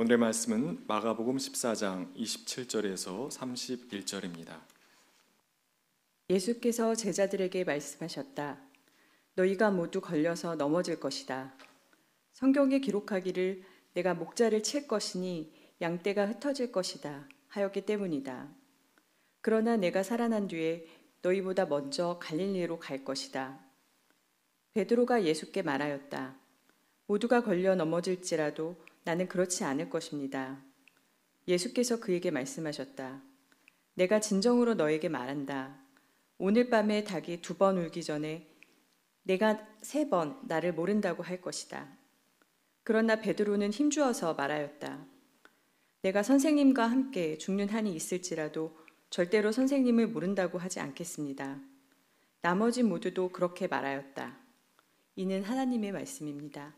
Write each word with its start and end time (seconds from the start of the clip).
오늘의 0.00 0.16
말씀은 0.16 0.84
마가복음 0.86 1.36
14장 1.36 2.16
27절에서 2.16 3.28
31절입니다. 3.30 4.58
예수께서 6.30 6.94
제자들에게 6.94 7.64
말씀하셨다. 7.64 8.62
너희가 9.34 9.70
모두 9.70 10.00
걸려서 10.00 10.54
넘어질 10.54 10.98
것이다. 10.98 11.54
성경에 12.32 12.78
기록하기를 12.78 13.62
내가 13.92 14.14
목자를 14.14 14.62
칠 14.62 14.88
것이니 14.88 15.52
양떼가 15.82 16.28
흩어질 16.28 16.72
것이다 16.72 17.28
하였기 17.48 17.84
때문이다. 17.84 18.48
그러나 19.42 19.76
내가 19.76 20.02
살아난 20.02 20.48
뒤에 20.48 20.86
너희보다 21.20 21.66
먼저 21.66 22.18
갈릴리로 22.22 22.78
갈 22.78 23.04
것이다. 23.04 23.60
베드로가 24.72 25.24
예수께 25.24 25.60
말하였다. 25.60 26.40
모두가 27.04 27.42
걸려 27.42 27.74
넘어질지라도 27.74 28.88
나는 29.10 29.26
그렇지 29.26 29.64
않을 29.64 29.90
것입니다. 29.90 30.62
예수께서 31.48 31.98
그에게 31.98 32.30
말씀하셨다. 32.30 33.20
내가 33.94 34.20
진정으로 34.20 34.74
너에게 34.74 35.08
말한다. 35.08 35.80
오늘 36.38 36.70
밤에 36.70 37.02
닭이 37.02 37.42
두 37.42 37.58
번 37.58 37.76
울기 37.76 38.04
전에 38.04 38.46
내가 39.24 39.66
세 39.82 40.08
번 40.08 40.38
나를 40.46 40.74
모른다고 40.74 41.24
할 41.24 41.40
것이다. 41.42 41.88
그러나 42.84 43.16
베드로는 43.16 43.72
힘주어서 43.72 44.34
말하였다. 44.34 45.04
내가 46.02 46.22
선생님과 46.22 46.86
함께 46.86 47.36
죽는 47.36 47.68
한이 47.68 47.92
있을지라도 47.92 48.78
절대로 49.10 49.50
선생님을 49.50 50.06
모른다고 50.06 50.58
하지 50.58 50.78
않겠습니다. 50.78 51.60
나머지 52.42 52.84
모두도 52.84 53.30
그렇게 53.30 53.66
말하였다. 53.66 54.38
이는 55.16 55.42
하나님의 55.42 55.90
말씀입니다. 55.90 56.76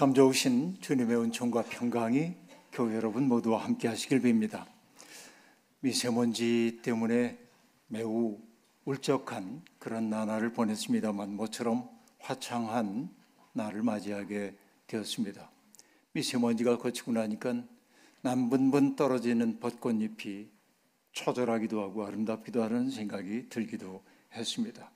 참 0.00 0.14
좋으신 0.14 0.78
주님의 0.80 1.14
은총과 1.14 1.64
평강이 1.64 2.32
교회 2.72 2.96
여러분 2.96 3.28
모두와 3.28 3.62
함께 3.62 3.86
하시길 3.86 4.22
빕니다. 4.22 4.64
미세먼지 5.80 6.80
때문에 6.82 7.38
매우 7.86 8.38
울적한 8.86 9.62
그런 9.78 10.08
나날을 10.08 10.54
보냈습니다만 10.54 11.36
모처럼 11.36 11.86
화창한 12.18 13.14
날을 13.52 13.82
맞이하게 13.82 14.56
되었습니다. 14.86 15.50
미세먼지가 16.12 16.78
거치고 16.78 17.12
나니까 17.12 17.62
남분분 18.22 18.96
떨어지는 18.96 19.60
벚꽃잎이 19.60 20.48
초절하기도 21.12 21.78
하고 21.78 22.06
아름답기도 22.06 22.62
하는 22.62 22.90
생각이 22.90 23.50
들기도 23.50 24.02
했습니다. 24.32 24.90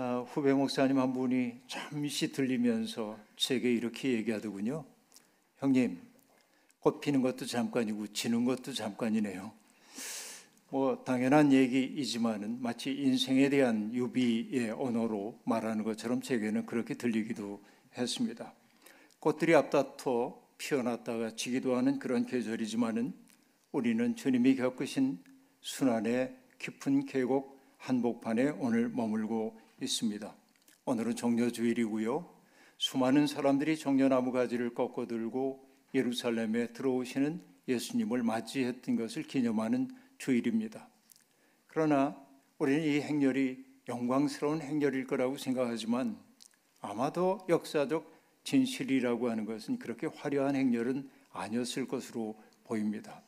아, 0.00 0.24
후배 0.28 0.52
목사님 0.52 0.96
한 1.00 1.12
분이 1.12 1.54
잠시 1.66 2.30
들리면서 2.30 3.18
제게 3.34 3.72
이렇게 3.72 4.12
얘기하더군요. 4.12 4.84
형님, 5.56 6.00
꽃 6.78 7.00
피는 7.00 7.20
것도 7.20 7.46
잠깐이고 7.46 8.06
지는 8.12 8.44
것도 8.44 8.74
잠깐이네요. 8.74 9.50
뭐 10.70 11.02
당연한 11.02 11.52
얘기이지만은 11.52 12.62
마치 12.62 12.92
인생에 12.92 13.48
대한 13.48 13.92
유비의 13.92 14.70
언어로 14.70 15.40
말하는 15.42 15.82
것처럼 15.82 16.22
제게는 16.22 16.64
그렇게 16.66 16.94
들리기도 16.94 17.60
했습니다. 17.96 18.54
꽃들이 19.18 19.56
앞다퉈 19.56 20.32
피어났다가 20.58 21.34
지기도 21.34 21.74
하는 21.74 21.98
그런 21.98 22.24
계절이지만은 22.24 23.14
우리는 23.72 24.14
주님이 24.14 24.54
겪으신 24.54 25.18
순환의 25.60 26.36
깊은 26.60 27.06
계곡 27.06 27.58
한복판에 27.78 28.50
오늘 28.60 28.90
머물고 28.90 29.66
있습니다. 29.80 30.34
오늘은 30.84 31.16
정려주일이고요. 31.16 32.38
수많은 32.78 33.26
사람들이 33.26 33.76
정려나무 33.76 34.32
가지를 34.32 34.74
꺾어 34.74 35.06
들고 35.06 35.68
예루살렘에 35.94 36.72
들어오시는 36.72 37.42
예수님을 37.66 38.22
맞이했던 38.22 38.96
것을 38.96 39.24
기념하는 39.24 39.90
주일입니다. 40.18 40.88
그러나 41.66 42.16
우리는 42.58 42.82
이 42.82 43.00
행렬이 43.00 43.64
영광스러운 43.88 44.60
행렬일 44.60 45.06
거라고 45.06 45.36
생각하지만 45.36 46.18
아마도 46.80 47.44
역사적 47.48 48.12
진실이라고 48.44 49.30
하는 49.30 49.44
것은 49.44 49.78
그렇게 49.78 50.06
화려한 50.06 50.56
행렬은 50.56 51.08
아니었을 51.32 51.86
것으로 51.86 52.40
보입니다. 52.64 53.22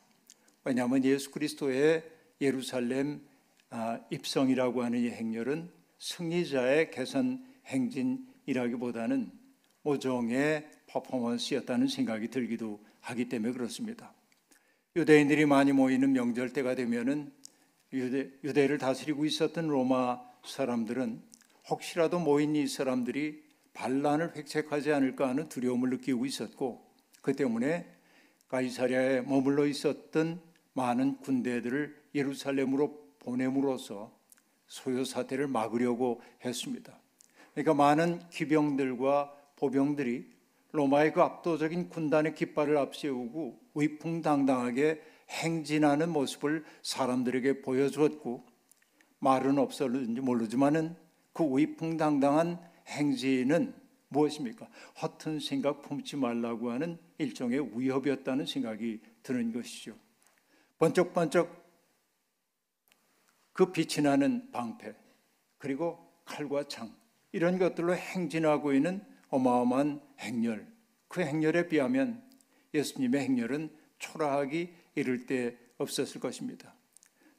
왜냐하면 0.63 1.03
예수 1.03 1.31
그리스도의 1.31 2.03
예루살렘 2.39 3.21
아, 3.69 3.99
입성이라고 4.09 4.83
하는 4.83 4.99
이 4.99 5.09
행렬은 5.09 5.71
승리자의 6.01 6.89
개선 6.89 7.45
행진이라기보다는 7.67 9.31
모종의 9.83 10.67
퍼포먼스였다는 10.87 11.87
생각이 11.87 12.29
들기도 12.29 12.83
하기 13.01 13.29
때문에 13.29 13.53
그렇습니다. 13.53 14.13
유대인들이 14.95 15.45
많이 15.45 15.71
모이는 15.71 16.11
명절 16.11 16.53
때가 16.53 16.75
되면은 16.75 17.31
유대, 17.93 18.31
유대를 18.43 18.79
다스리고 18.79 19.25
있었던 19.25 19.67
로마 19.67 20.19
사람들은 20.43 21.21
혹시라도 21.69 22.19
모인 22.19 22.55
이 22.55 22.67
사람들이 22.67 23.43
반란을 23.73 24.35
획책하지 24.35 24.91
않을까 24.91 25.29
하는 25.29 25.49
두려움을 25.49 25.91
느끼고 25.91 26.25
있었고 26.25 26.83
그 27.21 27.35
때문에 27.35 27.85
가이사랴에 28.47 29.21
머물러 29.21 29.67
있었던 29.67 30.41
많은 30.73 31.17
군대들을 31.17 31.95
예루살렘으로 32.15 33.13
보냄으로써 33.19 34.20
소요 34.71 35.03
사태를 35.03 35.47
막으려고 35.47 36.21
했습니다. 36.45 36.97
그러니까 37.51 37.73
많은 37.73 38.21
기병들과 38.29 39.35
보병들이 39.57 40.31
로마의 40.71 41.11
그 41.11 41.21
압도적인 41.21 41.89
군단의 41.89 42.35
깃발을 42.35 42.77
앞세우고 42.77 43.59
위풍당당하게 43.75 45.01
행진하는 45.29 46.09
모습을 46.09 46.63
사람들에게 46.83 47.61
보여주었고 47.63 48.45
말은 49.19 49.59
없었는지 49.59 50.21
모르지만은 50.21 50.95
그 51.33 51.43
위풍당당한 51.43 52.57
행진은 52.87 53.73
무엇입니까? 54.07 54.69
허튼 55.01 55.41
생각 55.41 55.81
품지 55.81 56.15
말라고 56.15 56.71
하는 56.71 56.97
일종의 57.17 57.77
위협이었다는 57.77 58.45
생각이 58.45 59.01
드는 59.21 59.51
것이죠. 59.51 59.95
번쩍번쩍 60.79 61.60
그 63.53 63.71
빛이 63.71 64.03
나는 64.03 64.51
방패 64.51 64.93
그리고 65.57 65.99
칼과 66.25 66.63
창 66.67 66.93
이런 67.31 67.57
것들로 67.57 67.95
행진하고 67.95 68.73
있는 68.73 69.03
어마어마한 69.29 70.01
행렬 70.19 70.67
그 71.07 71.21
행렬에 71.21 71.67
비하면 71.67 72.23
예수님의 72.73 73.21
행렬은 73.21 73.69
초라하기 73.99 74.73
이를 74.95 75.25
데 75.25 75.57
없었을 75.77 76.21
것입니다. 76.21 76.73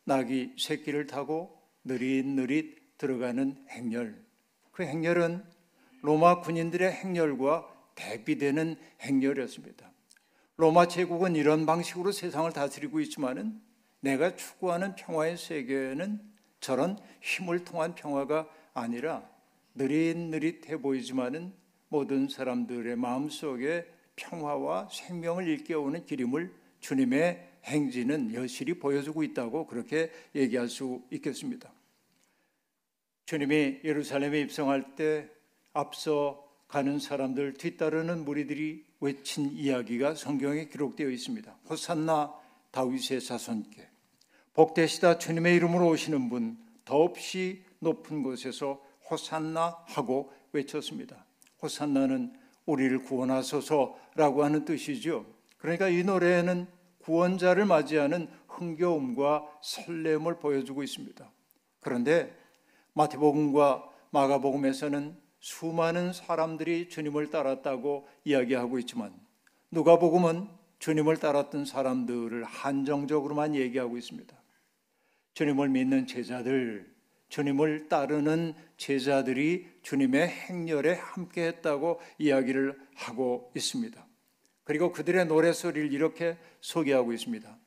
낙이 0.04 0.54
새끼를 0.58 1.06
타고 1.06 1.58
느릿느릿 1.84 2.98
들어가는 2.98 3.66
행렬 3.70 4.24
그 4.72 4.82
행렬은 4.84 5.44
로마 6.02 6.40
군인들의 6.40 6.90
행렬과 6.90 7.68
대비되는 7.94 8.76
행렬이었습니다. 9.00 9.92
로마 10.56 10.86
제국은 10.88 11.36
이런 11.36 11.66
방식으로 11.66 12.12
세상을 12.12 12.50
다스리고 12.52 13.00
있지만은 13.00 13.60
내가 14.02 14.34
추구하는 14.36 14.94
평화의 14.96 15.36
세계는 15.36 16.20
저런 16.60 16.98
힘을 17.20 17.64
통한 17.64 17.94
평화가 17.94 18.48
아니라 18.74 19.28
느릿느릿해 19.74 20.80
보이지만은 20.80 21.52
모든 21.88 22.28
사람들의 22.28 22.96
마음속에 22.96 23.86
평화와 24.16 24.88
생명을 24.90 25.46
일깨우는 25.46 26.04
기림을 26.04 26.52
주님의 26.80 27.48
행진은 27.64 28.34
여실히 28.34 28.74
보여주고 28.74 29.22
있다고 29.22 29.66
그렇게 29.66 30.10
얘기할 30.34 30.68
수 30.68 31.02
있겠습니다. 31.10 31.72
주님이 33.26 33.80
예루살렘에 33.84 34.40
입성할 34.40 34.96
때 34.96 35.28
앞서 35.72 36.48
가는 36.66 36.98
사람들 36.98 37.54
뒤따르는 37.54 38.24
무리들이 38.24 38.84
외친 39.00 39.52
이야기가 39.52 40.16
성경에 40.16 40.66
기록되어 40.66 41.08
있습니다. 41.08 41.56
호산나 41.68 42.34
다윗의 42.72 43.20
자손께 43.20 43.91
복되시다 44.54 45.18
주님의 45.18 45.56
이름으로 45.56 45.88
오시는 45.88 46.28
분 46.28 46.58
더없이 46.84 47.64
높은 47.78 48.22
곳에서 48.22 48.82
호산나 49.10 49.78
하고 49.86 50.32
외쳤습니다. 50.52 51.24
호산나는 51.62 52.34
우리를 52.66 53.02
구원하소서라고 53.02 54.44
하는 54.44 54.64
뜻이죠. 54.64 55.26
그러니까 55.58 55.88
이 55.88 56.04
노래에는 56.04 56.66
구원자를 56.98 57.64
맞이하는 57.64 58.28
흥겨움과 58.48 59.44
설렘을 59.62 60.38
보여주고 60.38 60.82
있습니다. 60.82 61.30
그런데 61.80 62.36
마태복음과 62.94 63.88
마가복음에서는 64.10 65.16
수많은 65.40 66.12
사람들이 66.12 66.88
주님을 66.88 67.30
따랐다고 67.30 68.06
이야기하고 68.24 68.78
있지만 68.80 69.12
누가복음은 69.70 70.48
주님을 70.78 71.16
따랐던 71.16 71.64
사람들을 71.64 72.44
한정적으로만 72.44 73.54
얘기하고 73.54 73.96
있습니다. 73.96 74.41
주님을 75.34 75.68
믿는 75.68 76.06
제자들, 76.06 76.92
주님을 77.28 77.88
따르는 77.88 78.54
제자들이 78.76 79.66
주님의 79.82 80.28
행렬에 80.28 80.92
함께 80.92 81.46
했다고 81.46 82.00
이야기를 82.18 82.78
하고 82.94 83.50
있습니다. 83.56 84.06
그리고 84.64 84.92
그들의 84.92 85.26
노래소리를 85.26 85.92
이렇게 85.92 86.36
소개하고 86.60 87.12
있습니다. 87.12 87.58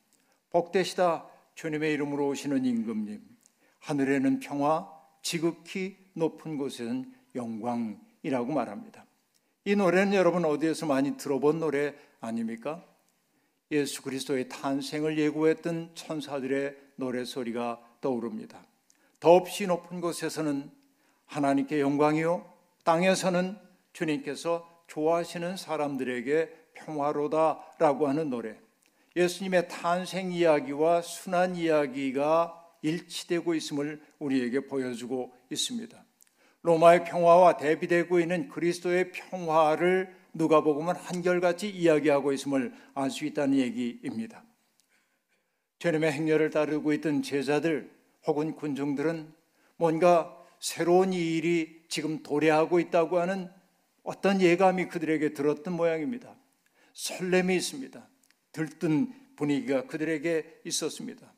복되시다 0.50 1.28
주님의 1.54 1.92
이름으로 1.94 2.28
오시는 2.28 2.64
임금님. 2.64 3.20
하늘에는 3.80 4.40
평화, 4.40 4.88
지극히 5.22 5.96
높은 6.14 6.56
곳에는 6.56 7.12
영광이라고 7.34 8.52
말합니다. 8.52 9.04
이 9.64 9.74
노래는 9.74 10.14
여러분 10.14 10.44
어디에서 10.44 10.86
많이 10.86 11.16
들어본 11.16 11.58
노래 11.58 11.94
아닙니까? 12.20 12.84
예수 13.72 14.02
그리스도의 14.02 14.48
탄생을 14.48 15.18
예고했던 15.18 15.90
천사들의 15.94 16.85
노래소리가 16.96 17.80
떠오릅니다. 18.00 18.64
더없이 19.20 19.66
높은 19.66 20.00
곳에서는 20.00 20.70
하나님께 21.26 21.80
영광이요, 21.80 22.44
땅에서는 22.84 23.58
주님께서 23.92 24.68
좋아하시는 24.88 25.56
사람들에게 25.56 26.66
평화로다라고 26.74 28.08
하는 28.08 28.30
노래. 28.30 28.56
예수님의 29.16 29.68
탄생 29.68 30.30
이야기와 30.30 31.02
순환 31.02 31.56
이야기가 31.56 32.62
일치되고 32.82 33.54
있음을 33.54 34.02
우리에게 34.18 34.66
보여주고 34.66 35.32
있습니다. 35.50 36.04
로마의 36.62 37.04
평화와 37.04 37.56
대비되고 37.56 38.20
있는 38.20 38.48
그리스도의 38.48 39.12
평화를 39.12 40.14
누가복음은 40.34 40.94
한결같이 40.94 41.70
이야기하고 41.70 42.32
있음을 42.32 42.74
알 42.94 43.10
수 43.10 43.24
있다는 43.24 43.56
얘기입니다. 43.58 44.44
주님의 45.78 46.12
행렬을 46.12 46.50
따르고 46.50 46.92
있던 46.94 47.22
제자들 47.22 47.90
혹은 48.26 48.54
군중들은 48.54 49.32
뭔가 49.76 50.36
새로운 50.58 51.12
일이 51.12 51.84
지금 51.88 52.22
도래하고 52.22 52.80
있다고 52.80 53.18
하는 53.18 53.50
어떤 54.02 54.40
예감이 54.40 54.88
그들에게 54.88 55.34
들었던 55.34 55.74
모양입니다. 55.74 56.34
설렘이 56.94 57.56
있습니다. 57.56 58.08
들뜬 58.52 59.12
분위기가 59.36 59.86
그들에게 59.86 60.60
있었습니다. 60.64 61.32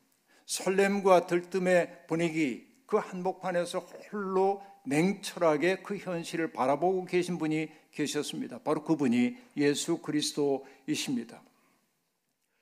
설렘과 0.45 1.27
들뜸의 1.27 2.05
분위기, 2.07 2.65
그 2.85 2.97
한복판에서 2.97 3.79
홀로 4.11 4.63
냉철하게 4.85 5.77
그 5.83 5.97
현실을 5.97 6.53
바라보고 6.53 7.05
계신 7.05 7.37
분이 7.37 7.69
계셨습니다. 7.91 8.59
바로 8.59 8.83
그분이 8.83 9.35
예수 9.57 9.97
그리스도이십니다. 9.97 11.43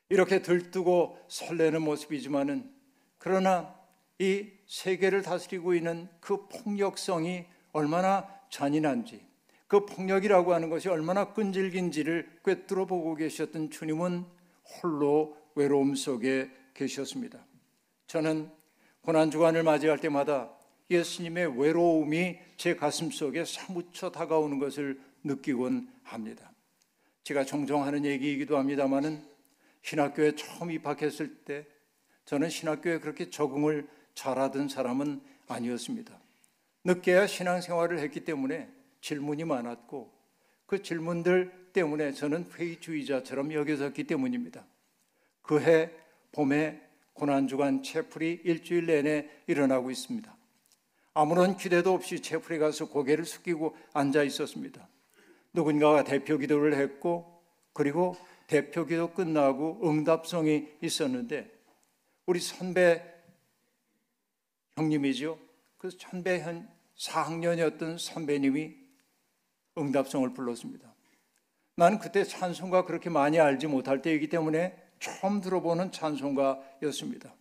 이렇게 0.09 0.41
들뜨고 0.41 1.17
설레는 1.27 1.81
모습이지만은 1.81 2.71
그러나 3.17 3.75
이 4.19 4.47
세계를 4.67 5.21
다스리고 5.21 5.73
있는 5.73 6.07
그 6.19 6.47
폭력성이 6.47 7.45
얼마나 7.71 8.27
잔인한지 8.49 9.25
그 9.67 9.85
폭력이라고 9.85 10.53
하는 10.53 10.69
것이 10.69 10.87
얼마나 10.87 11.33
끈질긴지를 11.33 12.39
꿰뚫어 12.43 12.85
보고 12.85 13.15
계셨던 13.15 13.69
주님은 13.69 14.25
홀로 14.81 15.37
외로움 15.55 15.95
속에 15.95 16.49
계셨습니다. 16.73 17.45
저는 18.07 18.49
고난 19.01 19.29
주간을 19.29 19.63
맞이할 19.63 19.99
때마다 19.99 20.51
예수님의 20.89 21.59
외로움이 21.59 22.37
제 22.55 22.75
가슴 22.75 23.11
속에 23.11 23.43
사무쳐 23.43 24.09
다가오는 24.09 24.59
것을 24.59 25.01
느끼곤 25.23 25.89
합니다. 26.03 26.51
제가 27.23 27.43
종종 27.43 27.83
하는 27.83 28.05
얘기이기도 28.05 28.57
합니다만은 28.57 29.36
신학교에 29.81 30.35
처음 30.35 30.71
입학했을 30.71 31.43
때 31.43 31.65
저는 32.25 32.49
신학교에 32.49 32.99
그렇게 32.99 33.29
적응을 33.29 33.87
잘하던 34.13 34.67
사람은 34.67 35.21
아니었습니다. 35.47 36.19
늦게야 36.83 37.27
신앙생활을 37.27 37.99
했기 37.99 38.21
때문에 38.25 38.69
질문이 39.01 39.45
많았고 39.45 40.11
그 40.65 40.81
질문들 40.81 41.69
때문에 41.73 42.11
저는 42.11 42.49
회의주의자처럼 42.51 43.53
여겨졌기 43.53 44.05
때문입니다. 44.05 44.65
그해 45.41 45.91
봄에 46.31 46.81
고난주간 47.13 47.83
채플이 47.83 48.41
일주일 48.43 48.87
내내 48.87 49.29
일어나고 49.47 49.89
있습니다. 49.91 50.35
아무런 51.13 51.57
기대도 51.57 51.93
없이 51.93 52.21
채플에 52.21 52.59
가서 52.59 52.89
고개를 52.89 53.25
숙이고 53.25 53.75
앉아 53.93 54.23
있었습니다. 54.23 54.87
누군가가 55.53 56.03
대표 56.03 56.37
기도를 56.37 56.75
했고 56.75 57.41
그리고 57.73 58.15
대표 58.47 58.85
기도 58.85 59.13
끝나고 59.13 59.81
응답성이 59.89 60.69
있었는데 60.81 61.51
우리 62.25 62.39
선배 62.39 63.03
형님이죠. 64.77 65.37
그 65.77 65.89
선배 65.89 66.41
현 66.41 66.67
4학년이었던 66.97 67.99
선배님이 67.99 68.75
응답성을 69.77 70.33
불렀습니다. 70.33 70.93
나는 71.75 71.99
그때 71.99 72.23
찬송가 72.23 72.85
그렇게 72.85 73.09
많이 73.09 73.39
알지 73.39 73.67
못할 73.67 74.01
때이기 74.01 74.29
때문에 74.29 74.75
처음 74.99 75.41
들어보는 75.41 75.91
찬송가였습니다. 75.91 77.35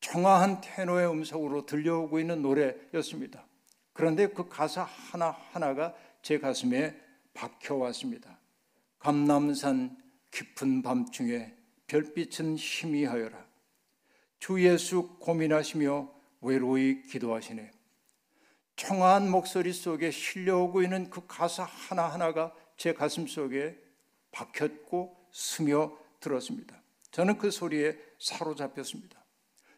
청아한 0.00 0.60
테너의 0.60 1.10
음성으로 1.10 1.66
들려오고 1.66 2.20
있는 2.20 2.42
노래였습니다. 2.42 3.44
그런데 3.92 4.28
그 4.28 4.48
가사 4.48 4.82
하나하나가 4.84 5.94
제 6.22 6.38
가슴에 6.38 6.96
박혀왔습니다. 7.34 8.38
감남산 8.98 9.96
깊은 10.30 10.82
밤중에 10.82 11.52
별빛은 11.86 12.56
희미하여라. 12.56 13.46
주 14.38 14.64
예수 14.64 15.16
고민하시며 15.18 16.10
외로이 16.40 17.02
기도하시네. 17.02 17.70
청아한 18.76 19.30
목소리 19.30 19.72
속에 19.72 20.10
실려오고 20.10 20.82
있는 20.82 21.10
그 21.10 21.26
가사 21.26 21.64
하나하나가 21.64 22.54
제 22.76 22.94
가슴 22.94 23.26
속에 23.26 23.76
박혔고 24.32 25.14
스며 25.32 25.92
들었습니다. 26.20 26.80
저는 27.10 27.36
그 27.36 27.50
소리에 27.50 27.98
사로잡혔습니다. 28.18 29.22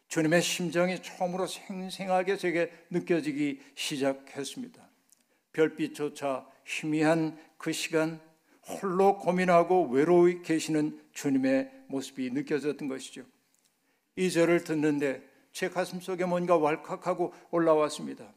주님의 0.07 0.41
심정이 0.41 1.01
처음으로 1.01 1.47
생생하게 1.47 2.37
제게 2.37 2.71
느껴지기 2.91 3.61
시작했습니다. 3.75 4.87
별빛조차 5.51 6.47
희미한 6.65 7.37
그 7.57 7.71
시간 7.71 8.21
홀로 8.67 9.17
고민하고 9.17 9.89
외로이 9.89 10.41
계시는 10.41 11.01
주님의 11.11 11.71
모습이 11.87 12.31
느껴졌던 12.31 12.87
것이죠. 12.87 13.23
이 14.15 14.31
절을 14.31 14.63
듣는데 14.63 15.21
제 15.51 15.69
가슴 15.69 15.99
속에 15.99 16.25
뭔가 16.25 16.57
왈칵하고 16.57 17.33
올라왔습니다. 17.51 18.33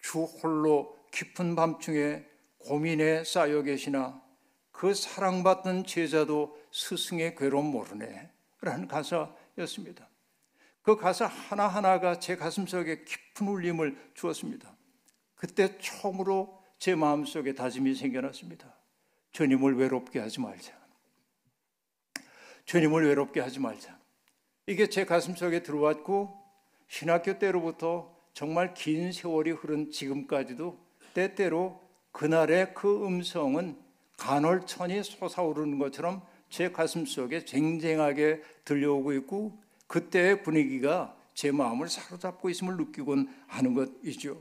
주 0.00 0.24
홀로 0.24 0.96
깊은 1.12 1.56
밤중에 1.56 2.24
고민에 2.58 3.24
쌓여 3.24 3.62
계시나 3.62 4.22
그 4.70 4.92
사랑받던 4.92 5.86
제자도 5.86 6.58
스승의 6.72 7.36
괴로움 7.36 7.66
모르네. 7.66 8.30
라는 8.60 8.88
가사였습니다. 8.88 10.08
그 10.82 10.96
가사 10.96 11.26
하나하나가 11.26 12.18
제 12.18 12.36
가슴 12.36 12.66
속에 12.66 13.04
깊은 13.04 13.46
울림을 13.46 14.12
주었습니다. 14.14 14.76
그때 15.34 15.78
처음으로 15.78 16.62
제 16.78 16.94
마음속에 16.94 17.54
다짐이 17.54 17.94
생겨났습니다. 17.94 18.73
주님을 19.34 19.76
외롭게 19.76 20.20
하지 20.20 20.40
말자. 20.40 20.72
주님을 22.66 23.06
외롭게 23.06 23.40
하지 23.40 23.58
말자. 23.58 23.98
이게 24.66 24.88
제 24.88 25.04
가슴 25.04 25.34
속에 25.34 25.62
들어왔고 25.62 26.40
신학교 26.86 27.38
때로부터 27.38 28.16
정말 28.32 28.74
긴 28.74 29.12
세월이 29.12 29.50
흐른 29.50 29.90
지금까지도 29.90 30.78
때때로 31.14 31.82
그날의 32.12 32.74
그 32.74 33.04
음성은 33.04 33.76
간헐천이 34.18 35.02
솟아오르는 35.02 35.80
것처럼 35.80 36.22
제 36.48 36.70
가슴 36.70 37.04
속에 37.04 37.44
쟁쟁하게 37.44 38.40
들려오고 38.64 39.12
있고 39.14 39.58
그때의 39.88 40.44
분위기가 40.44 41.16
제 41.34 41.50
마음을 41.50 41.88
사로잡고 41.88 42.50
있음을 42.50 42.76
느끼곤 42.76 43.28
하는 43.48 43.74
것이죠. 43.74 44.40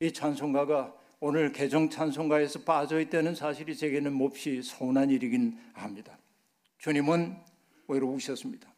이 0.00 0.12
찬송가가 0.12 0.94
오늘 1.20 1.50
개정 1.50 1.90
찬송가에서 1.90 2.60
빠져 2.60 3.00
있다는 3.00 3.34
사실이 3.34 3.76
제게는 3.76 4.12
몹시 4.12 4.62
서운한 4.62 5.10
일이긴 5.10 5.58
합니다. 5.72 6.16
주님은 6.78 7.36
외로우셨습니다. 7.88 8.72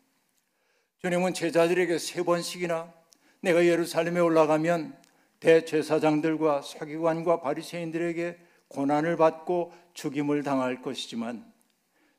주님은 1.02 1.34
제자들에게 1.34 1.98
세 1.98 2.22
번씩이나 2.22 2.92
내가 3.40 3.66
예루살렘에 3.66 4.20
올라가면 4.20 4.96
대제사장들과 5.40 6.62
서기관과 6.62 7.40
바리새인들에게 7.40 8.38
고난을 8.68 9.18
받고 9.18 9.74
죽임을 9.92 10.42
당할 10.42 10.80
것이지만 10.80 11.50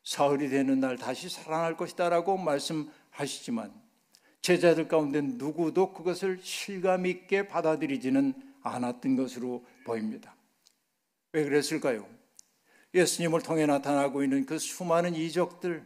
사흘이 0.04 0.50
되는 0.50 0.78
날 0.78 0.98
다시 0.98 1.28
살아날 1.28 1.76
것이다라고 1.76 2.36
말씀하시지만 2.36 3.72
제자들 4.40 4.86
가운데 4.86 5.20
누구도 5.20 5.92
그것을 5.92 6.38
실감 6.42 7.06
있게 7.06 7.48
받아들이지는 7.48 8.51
않았던 8.62 9.16
것으로 9.16 9.64
보입니다. 9.84 10.34
왜 11.32 11.44
그랬을까요? 11.44 12.06
예수님을 12.94 13.42
통해 13.42 13.66
나타나고 13.66 14.22
있는 14.22 14.44
그 14.44 14.58
수많은 14.58 15.14
이적들, 15.14 15.84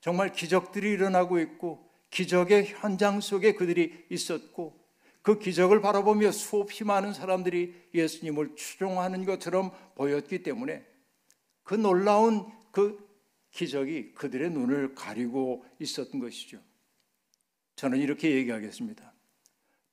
정말 0.00 0.32
기적들이 0.32 0.92
일어나고 0.92 1.40
있고 1.40 1.90
기적의 2.10 2.66
현장 2.66 3.20
속에 3.20 3.54
그들이 3.54 4.06
있었고 4.10 4.78
그 5.22 5.38
기적을 5.38 5.80
바라보며 5.80 6.30
수없이 6.32 6.84
많은 6.84 7.12
사람들이 7.12 7.74
예수님을 7.94 8.54
추종하는 8.56 9.24
것처럼 9.24 9.72
보였기 9.94 10.42
때문에 10.42 10.84
그 11.64 11.74
놀라운 11.74 12.46
그 12.70 13.02
기적이 13.50 14.12
그들의 14.12 14.50
눈을 14.50 14.94
가리고 14.94 15.64
있었던 15.80 16.20
것이죠. 16.20 16.60
저는 17.76 17.98
이렇게 17.98 18.32
얘기하겠습니다. 18.32 19.12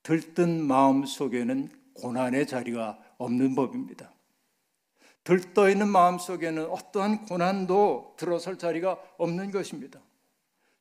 들뜬 0.02 0.62
마음 0.62 1.04
속에는 1.06 1.70
고난의 1.94 2.46
자리가 2.46 2.98
없는 3.18 3.54
법입니다. 3.54 4.12
들떠 5.24 5.70
있는 5.70 5.88
마음 5.88 6.18
속에는 6.18 6.66
어떠한 6.66 7.26
고난도 7.26 8.14
들어설 8.16 8.58
자리가 8.58 8.98
없는 9.18 9.50
것입니다. 9.50 10.00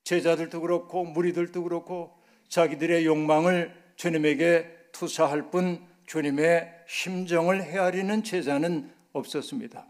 제자들도 0.04 0.62
그렇고 0.62 1.04
무리들도 1.04 1.64
그렇고 1.64 2.20
자기들의 2.50 3.06
욕망을 3.06 3.74
주님에게 3.96 4.90
투사할 4.92 5.52
뿐 5.52 5.86
주님의 6.08 6.70
심정을 6.88 7.64
헤아리는 7.64 8.24
제자는 8.24 8.92
없었습니다. 9.14 9.86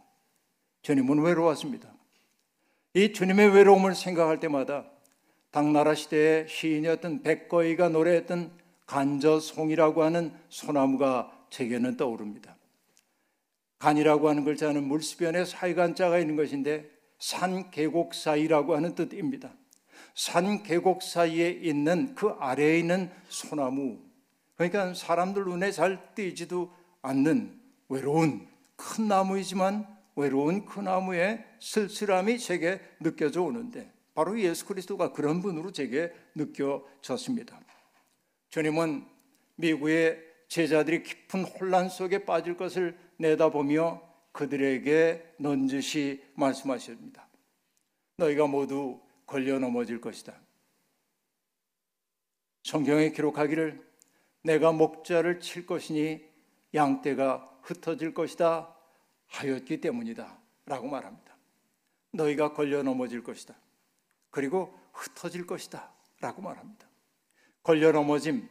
주님은 0.82 1.22
외로웠습니다. 1.22 1.92
이 2.94 3.14
주님의 3.14 3.56
외로움을 3.56 3.96
생각할 3.96 4.40
때마다 4.40 4.86
당나라 5.52 5.96
시대의 5.96 6.48
시인이었던 6.48 7.24
백거이가 7.24 7.90
노래했던 7.90 8.52
간저송이라고 8.92 10.04
하는 10.04 10.34
소나무가 10.50 11.32
제게는 11.50 11.96
떠오릅니다. 11.96 12.58
간이라고 13.80 14.28
하는 14.28 14.44
글자는 14.44 14.84
물수변에 14.84 15.46
사이간자가 15.46 16.20
있는 16.20 16.36
것인데 16.36 16.92
산 17.18 17.72
계곡 17.72 18.14
사이라고 18.14 18.76
하는 18.76 18.94
뜻입니다. 18.94 19.54
산 20.14 20.62
계곡 20.64 21.04
사이에 21.04 21.52
있는 21.52 22.16
그 22.16 22.32
아래에 22.38 22.80
있는 22.80 23.10
소나무 23.30 23.98
그러니까 24.56 24.94
사람들 24.94 25.46
눈에 25.46 25.72
잘 25.72 26.14
띄지도 26.14 26.74
않는 27.02 27.58
외로운 27.88 28.46
큰 28.76 29.08
나무이지만 29.08 29.88
외로운 30.18 30.66
그 30.66 30.82
나무의 30.82 31.46
쓸쓸함이 31.62 32.40
제게 32.40 32.82
느껴져 33.00 33.42
오는데 33.42 33.90
바로 34.14 34.38
예수 34.42 34.66
그리스도가 34.66 35.14
그런 35.14 35.42
분으로 35.42 35.72
제게 35.72 36.12
느껴졌습니다. 36.36 37.61
주님은 38.52 39.08
미국의 39.56 40.22
제자들이 40.50 41.04
깊은 41.04 41.46
혼란 41.46 41.88
속에 41.88 42.26
빠질 42.26 42.58
것을 42.58 42.98
내다보며 43.18 44.02
그들에게 44.34 45.36
넌지시 45.40 46.22
말씀하십니다. 46.36 47.28
너희가 48.18 48.48
모두 48.48 49.02
걸려 49.26 49.58
넘어질 49.58 50.02
것이다. 50.02 50.38
성경에 52.64 53.12
기록하기를 53.12 53.90
내가 54.44 54.74
목자를 54.74 55.40
칠 55.40 55.66
것이니 55.66 56.24
양떼가 56.74 57.60
흩어질 57.62 58.14
것이다 58.14 58.76
하였기 59.28 59.80
때문이다 59.80 60.38
라고 60.66 60.88
말합니다. 60.90 61.38
너희가 62.12 62.54
걸려 62.54 62.84
넘어질 62.84 63.24
것이다. 63.24 63.56
그리고 64.30 64.78
흩어질 64.92 65.48
것이다 65.48 65.94
라고 66.20 66.42
말합니다. 66.42 66.91
걸려 67.64 67.92
넘어짐, 67.92 68.48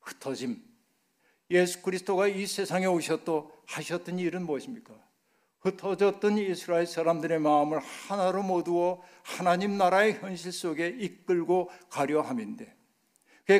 흩어짐. 0.00 0.62
예수 1.50 1.82
그리스도가 1.82 2.28
이 2.28 2.46
세상에 2.46 2.86
오셨도 2.86 3.50
하셨던 3.66 4.18
일은 4.18 4.44
무엇입니까? 4.44 4.94
흩어졌던 5.60 6.38
이스라엘 6.38 6.86
사람들의 6.86 7.38
마음을 7.40 7.78
하나로 7.78 8.42
모두어 8.42 9.02
하나님 9.22 9.76
나라의 9.76 10.14
현실 10.14 10.52
속에 10.52 10.88
이끌고 10.88 11.70
가려 11.88 12.20
함인데 12.20 12.74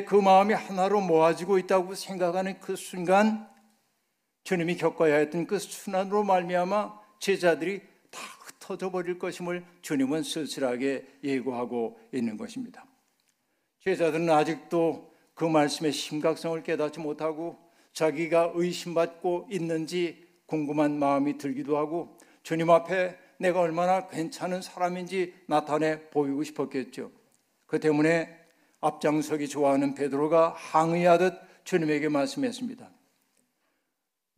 그 0.07 0.15
마음이 0.15 0.53
하나로 0.53 1.01
모아지고 1.01 1.57
있다고 1.57 1.95
생각하는 1.95 2.59
그 2.59 2.75
순간 2.75 3.49
주님이 4.43 4.77
겪어야 4.77 5.17
했던 5.17 5.45
그 5.45 5.59
순환으로 5.59 6.23
말미암아 6.23 6.99
제자들이 7.19 7.81
다 8.11 8.19
흩어져 8.39 8.91
버릴 8.91 9.19
것임을 9.19 9.65
주님은 9.81 10.23
쓸쓸하게 10.23 11.19
예고하고 11.23 11.99
있는 12.13 12.37
것입니다. 12.37 12.85
제자들은 13.95 14.29
아직도 14.29 15.11
그 15.33 15.45
말씀의 15.45 15.91
심각성을 15.91 16.61
깨닫지 16.63 16.99
못하고 16.99 17.57
자기가 17.93 18.51
의심받고 18.53 19.47
있는지 19.49 20.27
궁금한 20.45 20.99
마음이 20.99 21.37
들기도 21.37 21.77
하고 21.77 22.17
주님 22.43 22.69
앞에 22.69 23.17
내가 23.39 23.61
얼마나 23.61 24.07
괜찮은 24.07 24.61
사람인지 24.61 25.33
나타내 25.47 26.09
보이고 26.09 26.43
싶었겠죠. 26.43 27.11
그 27.65 27.79
때문에 27.79 28.37
앞장서기 28.81 29.47
좋아하는 29.47 29.95
베드로가 29.95 30.53
항의하듯 30.55 31.33
주님에게 31.63 32.09
말씀했습니다. 32.09 32.89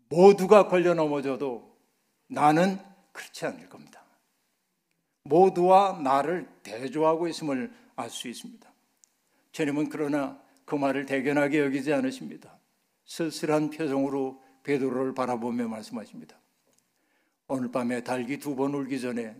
모두가 0.09 0.67
걸려 0.67 0.93
넘어져도 0.93 1.75
나는 2.27 2.79
그렇지 3.11 3.45
않을 3.45 3.69
겁니다. 3.69 4.03
모두와 5.23 5.99
나를 6.01 6.47
대조하고 6.63 7.27
있음을 7.27 7.71
알 7.95 8.09
수 8.09 8.27
있습니다. 8.27 8.70
주님은 9.51 9.89
그러나 9.89 10.39
그 10.65 10.75
말을 10.75 11.05
대견하게 11.05 11.59
여기지 11.59 11.93
않으십니다. 11.93 12.57
쓸쓸한 13.05 13.71
표정으로 13.71 14.41
베드로를 14.63 15.13
바라보며 15.13 15.67
말씀하십니다. 15.67 16.37
오늘 17.47 17.71
밤에 17.71 18.03
달기 18.03 18.37
두 18.39 18.55
번 18.55 18.73
울기 18.73 18.99
전에 19.01 19.35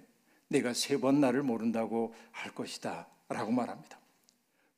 내가 0.50 0.74
세 0.74 0.98
번 0.98 1.22
나를 1.22 1.44
모른다고 1.44 2.14
할 2.32 2.54
것이다 2.54 3.08
라고 3.30 3.52
말합니다. 3.52 3.98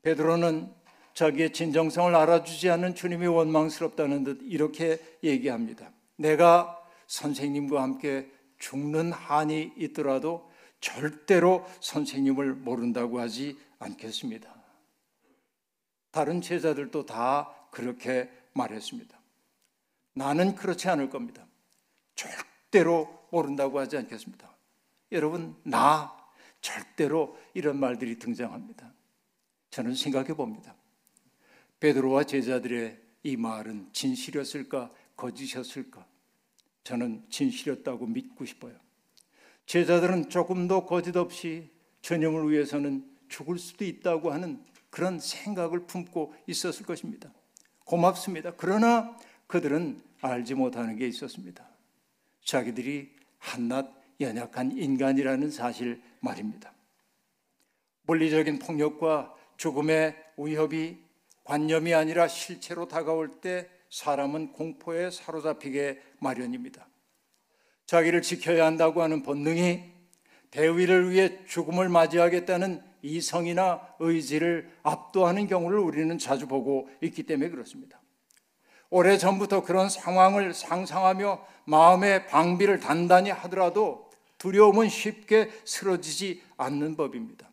베드로는 0.04 0.72
자기의 1.16 1.54
진정성을 1.54 2.14
알아주지 2.14 2.70
않는 2.70 2.94
주님이 2.94 3.26
원망스럽다는 3.28 4.24
듯 4.24 4.40
이렇게 4.44 5.00
얘기합니다. 5.24 5.92
내가 6.18 6.80
선생님과 7.08 7.82
함께 7.82 8.30
죽는 8.60 9.12
한이 9.12 9.74
있더라도 9.78 10.50
절대로 10.80 11.66
선생님을 11.80 12.54
모른다고 12.54 13.20
하지 13.20 13.58
않겠습니다. 13.80 14.53
다른 16.14 16.42
제자들도 16.42 17.08
다 17.08 17.52
그렇게 17.72 18.30
말했습니다. 18.54 19.20
나는 20.14 20.54
그렇지 20.54 20.88
않을 20.88 21.10
겁니다. 21.10 21.44
절대로 22.14 23.28
모른다고 23.32 23.80
하지 23.80 23.98
않겠습니다. 23.98 24.56
여러분, 25.12 25.56
나 25.64 26.16
절대로 26.62 27.36
이런 27.56 27.80
말들이 27.80 28.20
등장합니다. 28.20 28.94
저는 29.72 29.96
생각해 29.96 30.36
봅니다. 30.36 30.76
베드로와 31.80 32.26
제자들의 32.26 33.02
이 33.24 33.36
말은 33.36 33.90
진실이었을까 33.92 34.92
거짓이었을까? 35.18 36.06
저는 36.84 37.26
진실이었다고 37.32 38.06
믿고 38.06 38.46
싶어요. 38.46 38.76
제자들은 39.66 40.30
조금 40.30 40.68
더 40.68 40.86
거짓 40.86 41.18
없이 41.18 41.72
전염을 42.04 42.52
위해서는 42.52 43.10
죽을 43.30 43.58
수도 43.58 43.84
있다고 43.84 44.32
하는 44.32 44.64
그런 44.94 45.20
생각을 45.20 45.88
품고 45.88 46.36
있었을 46.46 46.86
것입니다. 46.86 47.34
고맙습니다. 47.84 48.54
그러나 48.56 49.18
그들은 49.48 50.00
알지 50.22 50.54
못하는 50.54 50.96
게 50.98 51.08
있었습니다. 51.08 51.68
자기들이 52.46 53.12
한낱 53.40 53.92
연약한 54.22 54.78
인간이라는 54.78 55.50
사실 55.50 56.00
말입니다. 56.20 56.72
물리적인 58.04 58.60
폭력과 58.60 59.34
죽음의 59.58 60.16
위협이 60.38 61.00
관념이 61.44 61.96
아니라 61.96 62.28
실체로 62.28 62.88
다가올 62.88 63.42
때 63.42 63.68
사람은 63.90 64.52
공포에 64.52 65.10
사로잡히게 65.10 66.04
마련입니다. 66.20 66.88
자기를 67.88 68.22
지켜야 68.22 68.68
한다고 68.68 69.02
하는 69.02 69.24
본능이 69.24 69.92
대위를 70.52 71.10
위해 71.10 71.44
죽음을 71.48 71.90
맞이하겠다는 71.90 72.93
이성이나 73.04 73.82
의지를 74.00 74.72
압도하는 74.82 75.48
경우를 75.48 75.78
우리는 75.78 76.18
자주 76.18 76.48
보고 76.48 76.90
있기 77.02 77.24
때문에 77.24 77.50
그렇습니다. 77.50 78.02
오래 78.90 79.18
전부터 79.18 79.64
그런 79.64 79.90
상황을 79.90 80.54
상상하며 80.54 81.46
마음의 81.66 82.28
방비를 82.28 82.80
단단히 82.80 83.30
하더라도 83.30 84.10
두려움은 84.38 84.90
쉽게 84.90 85.50
쓰러지지 85.66 86.42
않는 86.58 86.96
법입니다. 86.96 87.50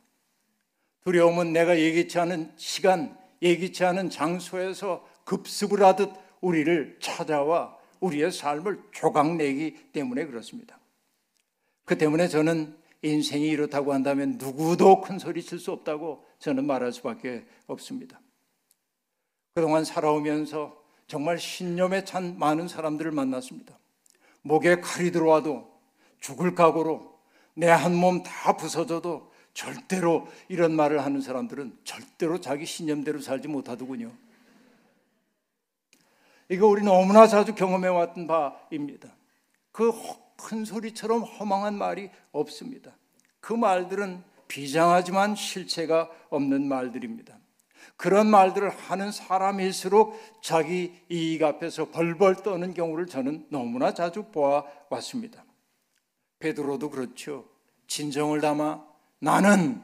두려움은 1.04 1.52
내가 1.52 1.78
예기치 1.78 2.18
않은 2.18 2.52
시간, 2.56 3.16
예기치 3.42 3.84
않은 3.84 4.10
장소에서 4.10 5.06
급습을 5.24 5.82
하듯 5.82 6.10
우리를 6.40 6.98
찾아와 7.00 7.76
우리의 8.00 8.32
삶을 8.32 8.82
조각내기 8.92 9.92
때문에 9.92 10.26
그렇습니다. 10.26 10.78
그 11.84 11.96
때문에 11.96 12.28
저는 12.28 12.76
인생이 13.02 13.48
이렇다고 13.48 13.92
한다면 13.92 14.36
누구도 14.38 15.00
큰 15.00 15.18
소리 15.18 15.42
칠 15.42 15.58
수 15.58 15.72
없다고 15.72 16.24
저는 16.38 16.66
말할 16.66 16.92
수밖에 16.92 17.46
없습니다. 17.66 18.20
그동안 19.54 19.84
살아오면서 19.84 20.78
정말 21.06 21.38
신념에 21.38 22.04
찬 22.04 22.38
많은 22.38 22.68
사람들을 22.68 23.10
만났습니다. 23.10 23.78
목에 24.42 24.80
칼이 24.80 25.10
들어와도 25.10 25.70
죽을 26.20 26.54
각오로 26.54 27.18
내 27.54 27.68
한 27.68 27.94
몸 27.94 28.22
다 28.22 28.56
부서져도 28.56 29.30
절대로 29.52 30.28
이런 30.48 30.74
말을 30.76 31.04
하는 31.04 31.20
사람들은 31.20 31.78
절대로 31.84 32.40
자기 32.40 32.64
신념대로 32.64 33.20
살지 33.20 33.48
못하더군요. 33.48 34.12
이거 36.48 36.66
우리 36.66 36.82
너무나 36.82 37.26
자주 37.26 37.54
경험해 37.54 37.88
왔던 37.88 38.26
바입니다. 38.26 39.14
그 39.72 39.90
큰 40.42 40.64
소리처럼 40.64 41.22
허망한 41.22 41.76
말이 41.76 42.10
없습니다. 42.32 42.96
그 43.40 43.52
말들은 43.52 44.22
비장하지만 44.48 45.36
실체가 45.36 46.10
없는 46.30 46.66
말들입니다. 46.66 47.38
그런 47.96 48.28
말들을 48.28 48.70
하는 48.70 49.12
사람일수록 49.12 50.18
자기 50.42 50.94
이익 51.08 51.42
앞에서 51.42 51.90
벌벌 51.90 52.36
떠는 52.36 52.74
경우를 52.74 53.06
저는 53.06 53.46
너무나 53.50 53.92
자주 53.92 54.24
보아왔습니다. 54.32 55.44
베드로도 56.38 56.90
그렇죠. 56.90 57.46
진정을 57.86 58.40
담아 58.40 58.82
나는 59.18 59.82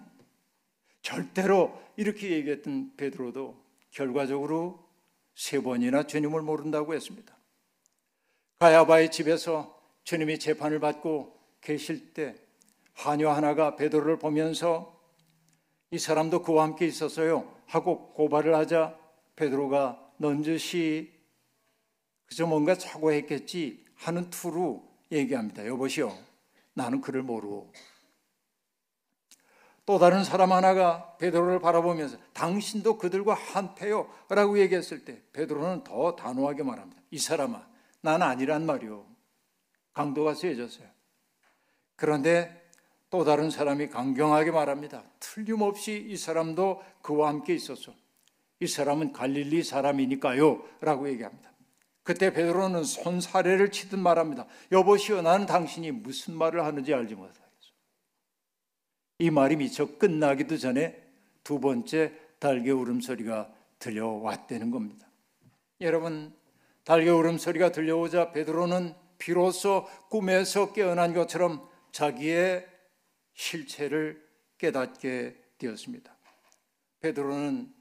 절대로 1.03 1.79
이렇게 1.97 2.31
얘기했던 2.31 2.95
베드로도 2.97 3.63
결과적으로 3.91 4.85
세 5.35 5.61
번이나 5.61 6.05
주님을 6.05 6.43
모른다고 6.43 6.95
했습니다. 6.95 7.37
가야바의 8.59 9.11
집에서 9.11 9.76
주님이 10.07 10.39
재판을 10.39 10.79
받고 10.79 11.37
계실 11.61 12.15
때 12.15 12.37
하녀 12.95 13.31
하나가 13.31 13.75
베드로를 13.75 14.19
보면서 14.19 14.97
이 15.91 15.99
사람도 15.99 16.43
그와 16.43 16.65
함께 16.65 16.87
있었어요 16.87 17.53
하고 17.67 18.13
고발을 18.15 18.55
하자 18.55 18.97
베드로가 19.35 20.13
넌저시 20.19 21.13
그저 22.27 22.47
뭔가 22.47 22.75
사고했겠지 22.77 23.85
하는 23.97 24.31
투로 24.31 24.87
얘기합니다. 25.11 25.67
여보시오, 25.67 26.13
나는 26.75 27.01
그를 27.01 27.23
모르고. 27.23 27.73
또 29.85 29.99
다른 29.99 30.25
사람 30.25 30.53
하나가 30.53 31.17
베드로를 31.19 31.61
바라보면서 31.61 32.19
당신도 32.33 32.99
그들과 32.99 33.35
한패요라고 33.35 34.59
얘기했을 34.59 35.05
때 35.05 35.23
베드로는 35.33 35.85
더 35.85 36.17
단호하게 36.17 36.65
말합니다. 36.65 37.01
이 37.11 37.19
사람아, 37.19 37.67
난 38.01 38.23
아니란 38.23 38.67
말이오. 38.67 39.16
강도가 39.97 40.35
세졌어요. 40.35 40.87
그런데 41.97 42.69
또 43.09 43.25
다른 43.25 43.49
사람이 43.49 43.89
강경하게 43.89 44.51
말합니다. 44.51 45.03
틀림없이 45.21 46.05
이 46.07 46.19
사람도 46.19 46.83
그와 47.01 47.29
함께 47.31 47.55
있었어. 47.55 47.95
이 48.61 48.67
사람은 48.67 49.15
갈릴리 49.15 49.63
사람이니까요. 49.63 50.63
라고 50.83 51.09
얘기합니다. 51.09 51.51
그때 52.03 52.31
베드로는 52.31 52.85
손사래를 52.85 53.71
치듯 53.71 53.99
말합니다. 53.99 54.47
여보시오, 54.71 55.23
나는 55.23 55.47
당신이 55.47 55.93
무슨 55.93 56.35
말을 56.35 56.63
하는지 56.63 56.93
알지 56.93 57.15
못하겠어. 57.15 57.43
이 59.19 59.31
말이 59.31 59.57
미처 59.57 59.97
끝나기도 59.97 60.59
전에 60.59 61.03
두 61.43 61.59
번째 61.59 62.13
달개 62.39 62.71
울음소리가 62.71 63.51
들려왔다는 63.79 64.71
겁니다. 64.71 65.09
여러분, 65.81 66.35
달개 66.85 67.09
울음소리가 67.09 67.73
들려오자 67.73 68.33
베드로는 68.33 69.06
비로소 69.19 69.87
꿈에서 70.11 70.73
깨어난 70.73 71.15
것처럼 71.15 71.69
자기의 71.93 72.67
실체를 73.35 74.25
깨닫게 74.59 75.37
되었습니다. 75.59 76.17
베드로는 77.01 77.73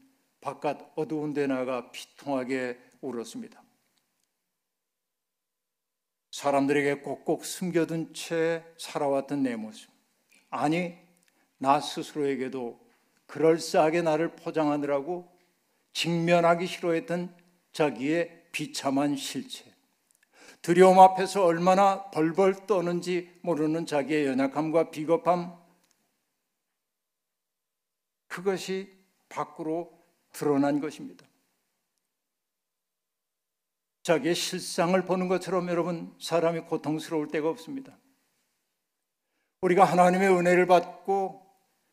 바깥 0.41 0.91
어두운 0.95 1.33
데 1.33 1.47
나가 1.47 1.91
피통하게 1.91 2.79
울었습니다. 3.01 3.63
사람들에게 6.31 6.95
꼭꼭 6.99 7.45
숨겨둔 7.45 8.13
채 8.13 8.63
살아왔던 8.77 9.43
내 9.43 9.55
모습. 9.55 9.89
아니, 10.49 10.97
나 11.57 11.79
스스로에게도 11.79 12.79
그럴싸하게 13.25 14.01
나를 14.01 14.35
포장하느라고 14.35 15.31
직면하기 15.93 16.67
싫어했던 16.67 17.35
자기의 17.71 18.47
비참한 18.51 19.15
실체. 19.15 19.64
두려움 20.65 20.99
앞에서 20.99 21.45
얼마나 21.45 22.09
벌벌 22.09 22.65
떠는지 22.65 23.31
모르는 23.43 23.85
자기의 23.85 24.25
연약함과 24.25 24.89
비겁함, 24.89 25.55
그것이 28.25 28.91
밖으로 29.29 29.95
드러난 30.31 30.79
것입니다. 30.79 31.23
자기의 34.01 34.33
실상을 34.33 34.99
보는 35.05 35.27
것처럼 35.27 35.69
여러분, 35.69 36.15
사람이 36.19 36.61
고통스러울 36.61 37.27
때가 37.27 37.47
없습니다. 37.47 37.95
우리가 39.61 39.83
하나님의 39.83 40.29
은혜를 40.29 40.65
받고 40.65 41.45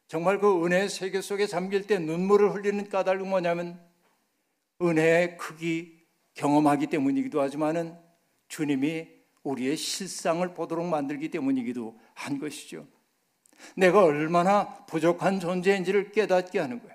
정말 0.09 0.39
그 0.39 0.65
은혜의 0.65 0.89
세계 0.89 1.21
속에 1.21 1.47
잠길 1.47 1.87
때 1.87 1.99
눈물을 1.99 2.55
흘리는 2.55 2.89
까닭은 2.89 3.29
뭐냐면 3.29 3.87
은혜의 4.81 5.37
크기 5.37 6.07
경험하기 6.33 6.87
때문이기도 6.87 7.43
하지만은 7.43 8.12
주님이 8.53 9.09
우리의 9.45 9.79
실상을 9.79 10.47
보도록 10.53 10.85
만들기 10.87 11.31
때문이기도 11.31 11.99
한 12.13 12.39
것이죠. 12.39 12.87
내가 13.75 14.05
얼마나 14.05 14.85
부족한 14.85 15.41
존재인지를 15.41 16.13
깨닫게 16.13 16.59
하는 16.59 16.83
거예요. 16.83 16.95